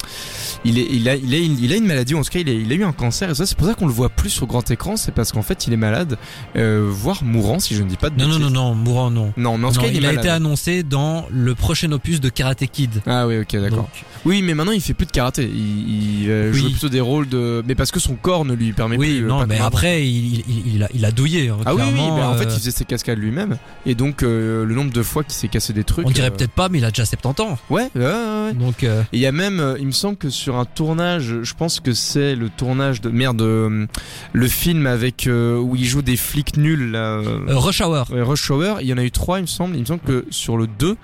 [0.63, 2.47] il, est, il, a, il, a une, il a une maladie, en tout cas, il
[2.49, 4.29] a, il a eu un cancer, et ça, c'est pour ça qu'on le voit plus
[4.29, 6.17] sur grand écran, c'est parce qu'en fait, il est malade,
[6.55, 8.53] euh, voire mourant, si je ne dis pas de Non, non, bêtises.
[8.53, 9.33] non, non, mourant, non.
[9.35, 10.23] Non, mais en tout Non, cas, il, a malade.
[10.25, 13.01] été annoncé dans le prochain opus de Karate Kid.
[13.05, 13.77] Ah oui, ok, d'accord.
[13.79, 13.87] Donc,
[14.23, 15.43] Oui, mais maintenant il fait plus de karaté.
[15.51, 16.59] Il, il euh, Oui.
[16.59, 17.63] joue plutôt des rôles de.
[17.67, 19.25] Mais parce que son corps ne lui permet Oui, plus.
[19.25, 21.49] euh, non, pas mais après, il, il, il a, il a douillé.
[21.49, 23.57] hein, Ah oui, oui, clairement, bah, en fait, euh, il faisait ses cascades lui-même.
[23.85, 26.05] Et donc, euh, le nombre de fois qu'il s'est cassé des trucs.
[26.07, 27.57] on dirait euh, peut-être pas, mais il a déjà 70 ans.
[27.69, 28.05] Ouais, ouais, ouais.
[28.05, 28.53] ouais.
[28.53, 31.53] Donc, euh, Et il y a même, il me semble que sur un tournage, je
[31.55, 36.57] pense que c'est le tournage de merde, le film avec où il joue des flics
[36.57, 36.91] nuls.
[36.91, 38.05] Là, Rush Hour.
[38.11, 38.81] ouais, Rush Hour.
[38.81, 39.75] Il y en a eu trois, il me semble.
[39.75, 40.95] Il me semble que sur le 2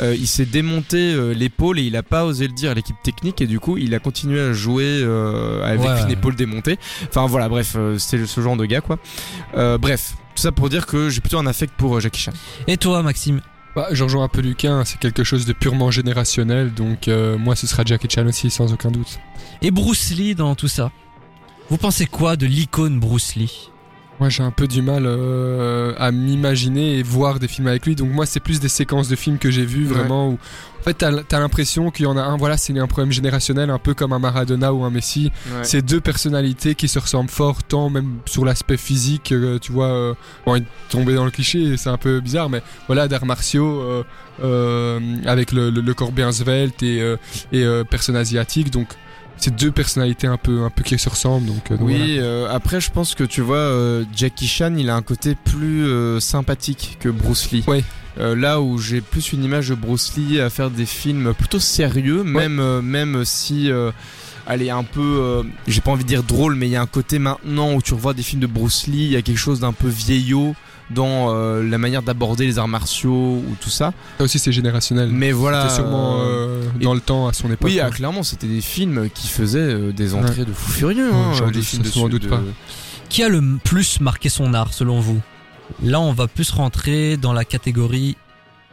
[0.00, 3.40] euh, il s'est démonté l'épaule et il a pas osé le dire à l'équipe technique
[3.40, 5.02] et du coup il a continué à jouer
[5.64, 5.80] avec.
[6.08, 6.78] Une épaule démontée.
[7.08, 8.98] Enfin voilà, bref, euh, c'est ce genre de gars quoi.
[9.54, 12.32] Euh, bref, tout ça pour dire que j'ai plutôt un affect pour euh, Jackie Chan.
[12.66, 13.40] Et toi, Maxime
[13.76, 17.54] Bah, je rejoins un peu Lucas, c'est quelque chose de purement générationnel, donc euh, moi
[17.54, 19.18] ce sera Jackie Chan aussi, sans aucun doute.
[19.62, 20.90] Et Bruce Lee dans tout ça?
[21.70, 23.70] Vous pensez quoi de l'icône Bruce Lee?
[24.20, 27.94] Moi j'ai un peu du mal euh, à m'imaginer et voir des films avec lui,
[27.94, 29.94] donc moi c'est plus des séquences de films que j'ai vues Ouais.
[29.94, 30.38] vraiment où
[30.80, 33.78] en fait t'as l'impression qu'il y en a un, voilà c'est un problème générationnel, un
[33.78, 35.30] peu comme un Maradona ou un Messi,
[35.62, 39.86] c'est deux personnalités qui se ressemblent fort, tant même sur l'aspect physique, euh, tu vois,
[39.88, 40.14] euh,
[40.46, 44.02] bon, tombé dans le cliché, c'est un peu bizarre, mais voilà, d'arts martiaux, euh,
[44.42, 47.16] euh, avec le, le- le corps bien svelte et, euh,
[47.52, 48.88] et euh, personne asiatique, donc
[49.38, 52.04] c'est deux personnalités un peu, un peu qui se ressemblent, donc, euh, donc voilà.
[52.04, 55.34] Oui, euh, après je pense que tu vois, euh, Jackie Chan, il a un côté
[55.34, 55.88] plus
[56.20, 57.64] sympathique que Bruce Lee.
[57.66, 57.84] Ouais.
[58.16, 62.24] Là où j'ai plus une image de Bruce Lee à faire des films plutôt sérieux,
[62.24, 63.70] même même si
[64.48, 66.80] elle est un peu, euh, j'ai pas envie de dire drôle, mais il y a
[66.80, 69.38] un côté maintenant où tu revois des films de Bruce Lee, il y a quelque
[69.38, 70.54] chose d'un peu vieillot
[70.90, 73.10] dans euh, la manière d'aborder les arts martiaux
[73.46, 73.92] ou tout ça.
[74.18, 75.10] Ça aussi c'est générationnel.
[75.12, 75.62] Mais voilà.
[75.68, 77.68] C'était sûrement euh, euh, et- dans le temps à son époque.
[77.68, 81.10] oui, ah, clairement, c'était des films qui faisaient euh, des entrées de fou furieux.
[81.12, 82.40] Hein, doute- films de, doute de- pas.
[83.08, 85.20] Qui a le plus marqué son art selon vous?
[85.82, 88.16] Là, on va plus rentrer dans la catégorie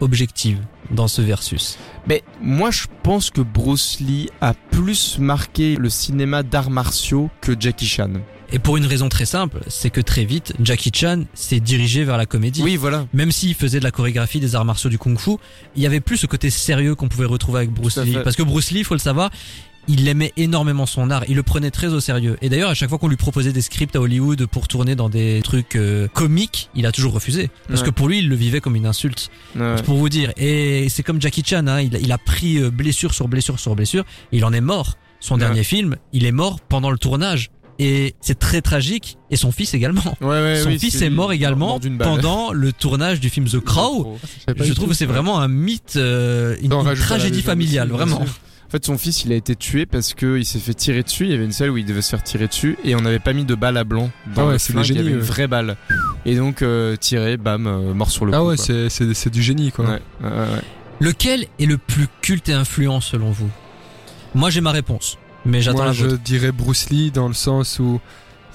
[0.01, 0.59] objective
[0.91, 1.77] dans ce versus.
[2.07, 7.53] Mais moi je pense que Bruce Lee a plus marqué le cinéma d'arts martiaux que
[7.59, 8.09] Jackie Chan.
[8.51, 12.17] Et pour une raison très simple, c'est que très vite, Jackie Chan s'est dirigé vers
[12.17, 12.61] la comédie.
[12.63, 13.07] Oui, voilà.
[13.13, 15.31] Même s'il faisait de la chorégraphie, des arts martiaux, du kung-fu,
[15.75, 18.13] il y avait plus ce côté sérieux qu'on pouvait retrouver avec Bruce Lee.
[18.13, 18.23] fait.
[18.23, 19.31] Parce que Bruce Lee, faut le savoir,
[19.87, 22.37] il aimait énormément son art, il le prenait très au sérieux.
[22.41, 25.09] Et d'ailleurs, à chaque fois qu'on lui proposait des scripts à Hollywood pour tourner dans
[25.09, 27.49] des trucs euh, comiques, il a toujours refusé.
[27.67, 27.87] Parce Ouais.
[27.87, 29.29] que pour lui, il le vivait comme une insulte.
[29.55, 29.73] Ouais.
[29.77, 30.31] C'est pour vous dire.
[30.37, 33.59] Et c'est comme Jackie Chan, hein, il, a- il a pris euh, blessure sur blessure
[33.59, 34.97] sur blessure, il en est mort.
[35.19, 35.39] Son Ouais.
[35.41, 37.49] dernier film, il est mort pendant le tournage.
[37.77, 39.17] Et c'est très tragique.
[39.31, 40.01] Et son fils également.
[40.21, 42.07] Ouais, ouais, son oui, fils est mort également mort d'une balle.
[42.07, 44.17] pendant le tournage du film The Crow.
[44.57, 48.21] Je trouve que c'est vraiment un mythe, euh, une, tragédie familiale, aussi, vraiment.
[48.21, 51.25] En fait, son fils, il a été tué parce que il s'est fait tirer dessus.
[51.25, 53.19] Il y avait une scène où il devait se faire tirer dessus et on n'avait
[53.19, 54.99] pas mis de balle à blanc dans Ah ouais, le c'est flingue, des Il y
[54.99, 55.77] avait génies, une vraie balle.
[56.25, 58.47] Et donc euh, tiré, bam, euh, mort sur le Ah coup.
[58.47, 58.65] ouais, quoi.
[58.65, 59.85] c'est, c'est, c'est du génie quoi.
[59.85, 60.61] Ouais, ouais, ouais.
[60.99, 63.49] Lequel est le plus culte et influent selon vous?
[64.33, 67.99] Moi j'ai ma réponse, mais j'attends Moi je dirais Bruce Lee dans le sens où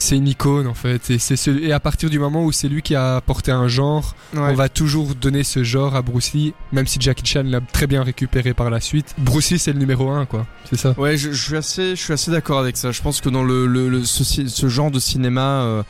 [0.03, 2.69] c'est une icône en fait et c'est celui- et à partir du moment où c'est
[2.69, 4.41] lui qui a apporté un genre Ouais.
[4.43, 7.87] on va toujours donner ce genre à Bruce Lee même si Jackie Chan l'a très
[7.87, 11.17] bien récupéré par la suite Bruce Lee c'est le numéro un quoi c'est ça Ouais,
[11.17, 12.93] je, je suis assez, je suis assez d'accord avec ça.
[12.93, 15.83] Je pense que dans le, le, le- ce, ce genre de cinéma, euh,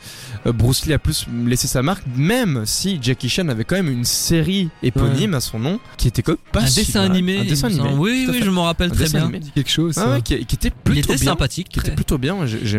[0.47, 3.89] euh, Bruce Lee a plus laissé sa marque, même si Jackie Chan avait quand même
[3.91, 7.11] une série éponyme à son nom, qui était quand même pas un si dessin mal.
[7.11, 7.39] animé.
[7.39, 7.89] Un dessin animé.
[7.95, 9.23] Oui, oui, je m'en rappelle Un très dessin bien.
[9.27, 9.39] animé.
[9.39, 11.31] dit quelque chose Ah ouais, qui, qui était plutôt Il était bien.
[11.31, 11.69] sympathique.
[11.69, 12.37] Qui était plutôt bien.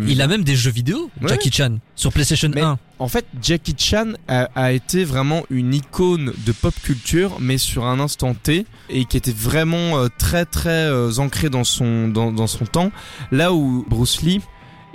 [0.09, 1.29] Il a même des jeux vidéo, Ouais.
[1.29, 2.79] Jackie Chan, sur PlayStation Mais- 1.
[2.99, 7.85] En fait, Jackie Chan a, a été vraiment une icône de pop culture, mais sur
[7.87, 12.31] un instant T, et qui était vraiment euh, très très euh, ancré dans son dans,
[12.31, 12.93] dans son temps.
[13.33, 14.41] Là où Bruce Lee,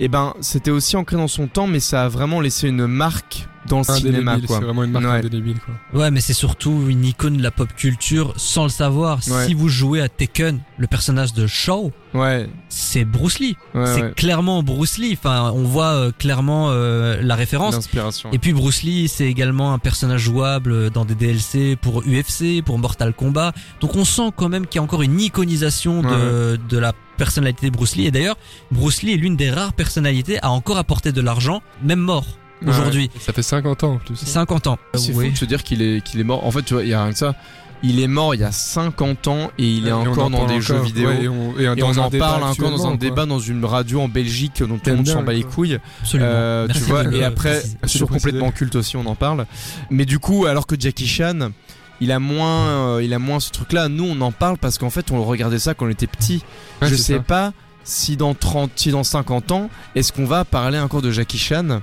[0.00, 3.46] eh ben, c'était aussi ancré dans son temps, mais ça a vraiment laissé une marque
[3.68, 5.10] dans le cinéma, c'est vraiment une marque Ouais.
[5.18, 9.18] indélébile quoi Ouais, mais c'est surtout une icône de la pop culture sans le savoir.
[9.28, 9.46] Ouais.
[9.46, 13.56] Si vous jouez à Tekken, le personnage de Shaw, Ouais, c'est Bruce Lee.
[13.74, 14.12] ouais, c'est ouais.
[14.16, 15.12] clairement Bruce Lee.
[15.12, 17.74] Enfin, on voit euh, clairement euh, la référence.
[17.74, 18.30] L'inspiration.
[18.32, 22.78] Et puis Bruce Lee, c'est également un personnage jouable dans des DLC pour UFC, pour
[22.78, 23.52] Mortal Kombat.
[23.82, 27.66] Donc on sent quand même qu'il y a encore une iconisation de, de la personnalité
[27.70, 28.06] de Bruce Lee.
[28.06, 28.36] Et d'ailleurs,
[28.70, 32.24] Bruce Lee est l'une des rares personnalités à encore apporter de l'argent, même mort,
[32.62, 32.70] Ouais.
[32.70, 33.10] aujourd'hui.
[33.20, 34.78] ça fait 50 ans en plus 50 ans.
[34.94, 35.26] C'est Oui.
[35.26, 36.44] fou de se dire qu'il est qu'il est mort.
[36.46, 37.34] En fait, tu vois, il y a rien que ça.
[37.84, 40.46] Il est mort il y a 50 ans et il est Et encore en dans
[40.46, 41.08] des jeux vidéo.
[41.10, 42.96] ouais, et on, et Et dans on un en parle encore dans un quoi.
[42.96, 45.78] débat dans une radio en Belgique dont tout le monde s'en bat les couilles.
[46.00, 46.28] Absolument.
[46.28, 49.46] Euh, tu vois, et après, sur complètement culte aussi, on en parle.
[49.90, 51.50] Mais du coup, alors que Jackie Chan,
[52.00, 53.88] il a moins, euh, il a moins ce truc-là.
[53.88, 56.42] Nous, on en parle parce qu'en fait, on regardait ça quand on était petit.
[56.82, 57.20] Ouais, Je c'est sais ça.
[57.22, 57.52] pas
[57.84, 61.80] si dans 30, si dans 50 ans, est-ce qu'on va parler encore de Jackie Chan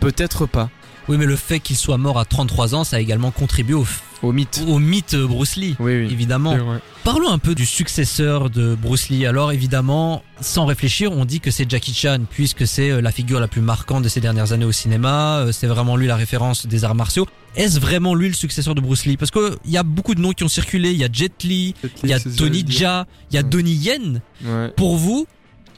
[0.00, 0.70] Peut-être pas.
[1.08, 3.84] Oui, mais le fait qu'il soit mort à 33 ans, ça a également contribué au
[4.22, 4.62] Au mythe.
[4.68, 5.74] au mythe Bruce Lee.
[5.80, 6.08] Oui, oui.
[6.12, 6.56] Évidemment.
[7.02, 9.26] Parlons un peu du successeur de Bruce Lee.
[9.26, 13.40] Alors évidemment, sans réfléchir, on dit que c'est Jackie Chan, puisque c'est euh, la figure
[13.40, 15.38] la plus marquante de ces dernières années au cinéma.
[15.38, 17.26] euh, C'est vraiment lui la référence des arts martiaux.
[17.56, 19.16] Est-ce vraiment lui le successeur de Bruce Lee?
[19.16, 20.90] Parce que il y a beaucoup de noms qui ont circulé.
[20.92, 21.74] Il y a Jet Li,
[22.04, 22.64] il y a Tony.
[22.68, 23.48] Jaa, il y a Ouais.
[23.48, 24.20] Donnie Yen.
[24.44, 24.68] Ouais.
[24.76, 25.26] Pour vous,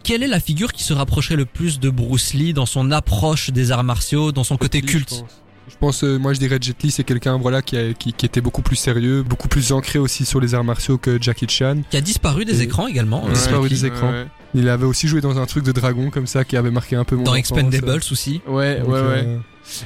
[0.03, 3.51] quelle est la figure qui se rapprocherait le plus de Bruce Lee dans son approche
[3.51, 5.31] des arts martiaux, dans son côté culte Je pense,
[5.71, 8.27] Je pense, euh, moi je dirais Jet Li, c'est quelqu'un voilà qui, a- qui, qui
[8.27, 11.83] était beaucoup plus sérieux, beaucoup plus ancré aussi sur les arts martiaux que Jackie Chan.
[11.91, 13.25] qui a disparu des Et- écrans également.
[13.25, 13.33] Ouais.
[13.33, 14.11] disparu des écrans.
[14.11, 14.27] ouais.
[14.55, 17.05] Il avait aussi joué dans un truc de dragon comme ça qui avait marqué un
[17.05, 17.39] peu mon Dans enfance.
[17.59, 18.43] Expendables aussi.
[18.47, 19.25] Ouais, Donc, ouais, ouais.
[19.25, 19.39] euh,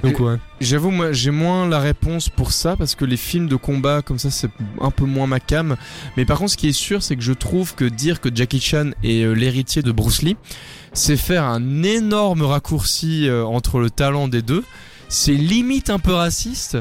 [0.02, 0.36] Donc ouais.
[0.60, 4.18] J'avoue, moi, j'ai moins la réponse pour ça parce que les films de combat comme
[4.18, 4.50] ça, c'est
[4.80, 5.76] un peu moins ma cam.
[6.16, 8.60] Mais par contre, ce qui est sûr, c'est que je trouve que dire que Jackie
[8.60, 10.36] Chan est euh, l'héritier de Bruce Lee,
[10.92, 14.64] c'est faire un énorme raccourci euh, entre le talent des deux.
[15.08, 16.78] C'est limite un peu raciste.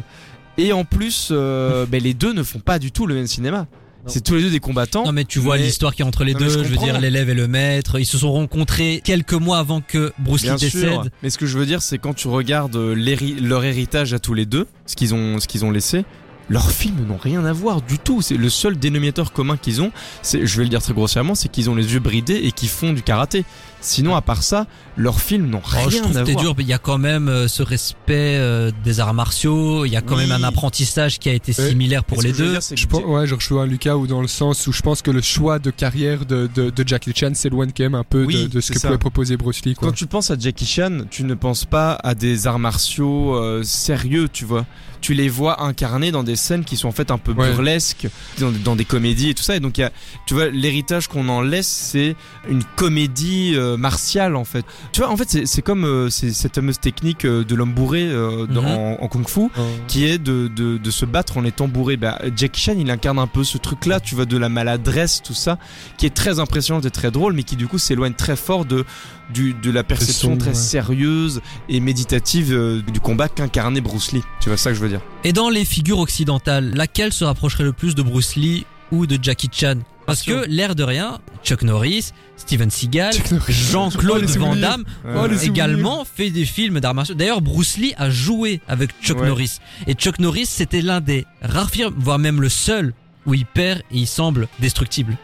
[0.58, 3.68] Et en plus, euh, ben, les deux ne font pas du tout le même cinéma.
[4.08, 5.04] C'est tous les deux des combattants.
[5.06, 6.78] Non mais tu vois Mais- l'histoire qui est entre les Non, deux, je je, veux
[6.78, 10.56] dire l'élève et le maître, ils se sont rencontrés quelques mois avant que Bruce Lee
[10.60, 11.12] décède.
[11.24, 14.46] Mais ce que je veux dire, c'est quand tu regardes leur héritage à tous les
[14.46, 16.06] deux, ce qu'ils ont, ce qu'ils ont laissé,
[16.50, 18.22] leurs films n'ont rien à voir du tout.
[18.22, 19.92] C'est le seul dénominateur commun qu'ils ont.
[20.22, 22.70] C'est, je vais le dire très grossièrement, c'est qu'ils ont les yeux bridés et qu'ils
[22.70, 23.44] font du karaté.
[23.86, 24.66] Sinon, à part ça,
[24.98, 26.42] leurs films n'ont Oh, rien je trouve à voir.
[26.42, 29.92] dur, mais il y a quand même euh, ce respect euh, des arts martiaux, il
[29.92, 30.28] y a quand Oui.
[30.28, 32.60] même un apprentissage qui a été similaire pour les je deux.
[32.76, 35.22] Je pense, ouais, je rejoins Lucas ou dans le sens où je pense que le
[35.22, 38.48] choix de carrière de, de, de Jackie Chan s'éloigne quand même un peu Oui, de,
[38.48, 38.88] de ce que ça.
[38.88, 39.76] pouvait proposer Bruce Lee.
[39.76, 39.90] Quoi.
[39.90, 43.62] Quand tu penses à Jackie Chan, tu ne penses pas à des arts martiaux euh,
[43.64, 44.66] sérieux, tu vois.
[45.06, 47.52] Tu les vois incarnés dans des scènes qui sont en fait un peu Ouais.
[47.52, 48.08] burlesques,
[48.40, 49.56] dans, dans des comédies et tout ça.
[49.56, 49.92] Et donc, il y a,
[50.26, 52.16] tu vois, l'héritage qu'on en laisse, c'est
[52.50, 54.66] une comédie euh, martiale en fait.
[54.94, 58.48] Tu vois, en fait, c'est comme euh, cette fameuse technique euh, de l'homme bourré euh,
[58.48, 58.68] dans- Mhm.
[58.68, 61.98] en, en kung-fu Euh, qui est de, de, de se battre en étant bourré.
[61.98, 65.36] Bah, Jackie Chan, il incarne un peu ce truc-là, tu vois, de la maladresse, tout
[65.36, 65.60] ça,
[66.00, 68.86] qui est très impressionnant et très drôle, mais qui du coup s'éloigne très fort de,
[69.34, 70.56] du, de la perception très ouais.
[70.56, 74.24] sérieuse et méditative euh, du combat qu'incarnait Bruce Lee.
[74.42, 77.64] Tu vois ça que je veux dire Et dans les figures occidentales, laquelle se rapprocherait
[77.64, 81.64] le plus de Bruce Lee ou de Jackie Chan Parce que l'air de rien, Chuck
[81.64, 83.14] Norris, Steven Seagal.
[83.48, 84.56] Jean-Claude Oh, Van.
[84.56, 85.52] Damme Oh, ont les souvenirs.
[85.52, 87.16] également fait des films d'arts martiaux.
[87.16, 89.28] D'ailleurs, Bruce Lee a joué avec Chuck Ouais.
[89.28, 89.60] Norris.
[89.88, 92.94] Et Chuck Norris, c'était l'un des rares films, voire même le seul,
[93.26, 95.18] où il perd et il semble destructible.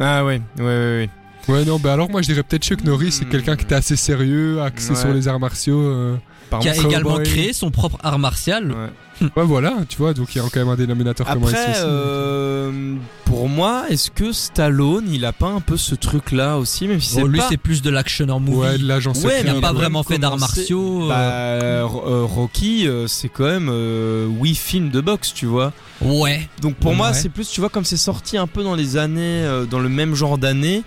[0.00, 0.64] Ah ouais, ouais, ouais.
[0.64, 1.10] ouais.
[1.48, 3.28] Ouais, non, bah alors moi je dirais peut-être Chuck Norris, c'est Hmm.
[3.30, 4.96] quelqu'un qui était assez sérieux, axé Ouais.
[4.96, 5.80] sur les arts martiaux.
[5.80, 6.16] euh.
[6.50, 8.70] Par qui a également créé son propre art martial.
[8.70, 9.28] ouais.
[9.36, 11.72] Ouais, voilà, tu vois, donc il y a quand même un dénominateur commun ici Après,
[11.84, 17.00] euh, pour moi, est-ce que Stallone, il a pas un peu ce truc-là aussi, même
[17.00, 17.46] si Bon, lui, pas...
[17.48, 18.58] c'est plus de l'actionneur movie.
[18.58, 21.06] Ouais, de l'agent Ouais, il n'a pas il a vraiment fait d'arts martiaux.
[21.08, 25.72] Bah, euh, euh, euh, Rocky, c'est quand même euh, huit films de boxe, tu vois.
[26.00, 26.48] Ouais.
[26.60, 29.44] Donc pour moi, c'est plus, tu vois, comme c'est sorti un peu dans les années,
[29.44, 30.82] euh, dans le même genre d'années,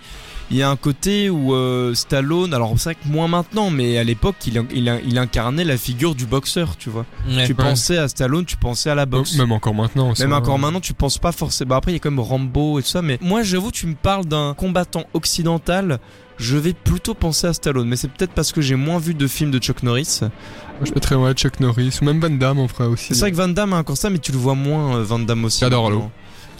[0.50, 3.98] il y a un côté où euh, Stallone, alors c'est vrai que moins maintenant, mais
[3.98, 7.04] à l'époque, il, il, il incarnait la figure du boxeur, tu vois.
[7.28, 7.46] Ouais.
[7.46, 9.36] Tu pensais à Stallone, tu pensais à la boxe.
[9.36, 10.14] Même encore maintenant.
[10.14, 11.68] ça, Même encore maintenant, tu penses pas forcément.
[11.70, 13.86] Bah après, il y a quand même Rambo et tout ça, mais moi, j'avoue, tu
[13.86, 15.98] me parles d'un combattant occidental.
[16.38, 19.26] Je vais plutôt penser à Stallone, mais c'est peut-être parce que j'ai moins vu de
[19.26, 20.20] films de Chuck Norris.
[20.82, 23.08] Je mettrais ouais, Chuck Norris, ou même Van Damme en ferait aussi.
[23.14, 25.18] C'est vrai que Van Damme a encore ça, mais tu le vois moins, euh, Van
[25.18, 25.60] Damme aussi.
[25.60, 25.90] J'adore.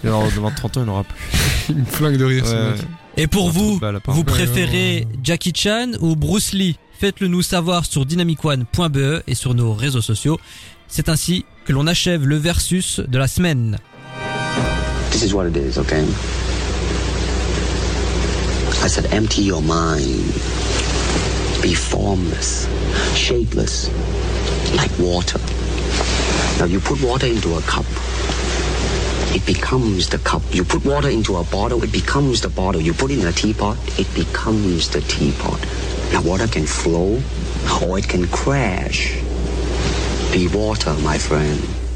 [0.03, 1.17] Et Alors, devant 30 ans, il n'aura plus.
[1.69, 2.81] Il me flingue de rire, ce mec.
[3.21, 6.77] Et pour vous, vous préférez Jackie Chan ou Bruce Lee?
[6.97, 10.39] Faites-le nous savoir sur dynamicone.be et sur nos réseaux sociaux.
[10.87, 13.77] C'est ainsi que l'on achève le versus de la semaine.
[15.11, 16.05] This is what it is, okay?
[18.85, 20.23] I said, empty your mind.
[21.61, 22.69] Be formless,
[23.15, 23.89] shapeless,
[24.77, 25.41] like water.
[26.57, 27.85] Now you put water into a cup.
[29.31, 30.41] It becomes the cup.
[30.51, 32.81] You put water into a bottle, it becomes the bottle.
[32.81, 35.59] You put it in a teapot, it becomes the teapot.
[36.11, 37.21] Now water can flow
[37.83, 39.21] or it can crash.
[40.33, 41.88] Be water, my friend.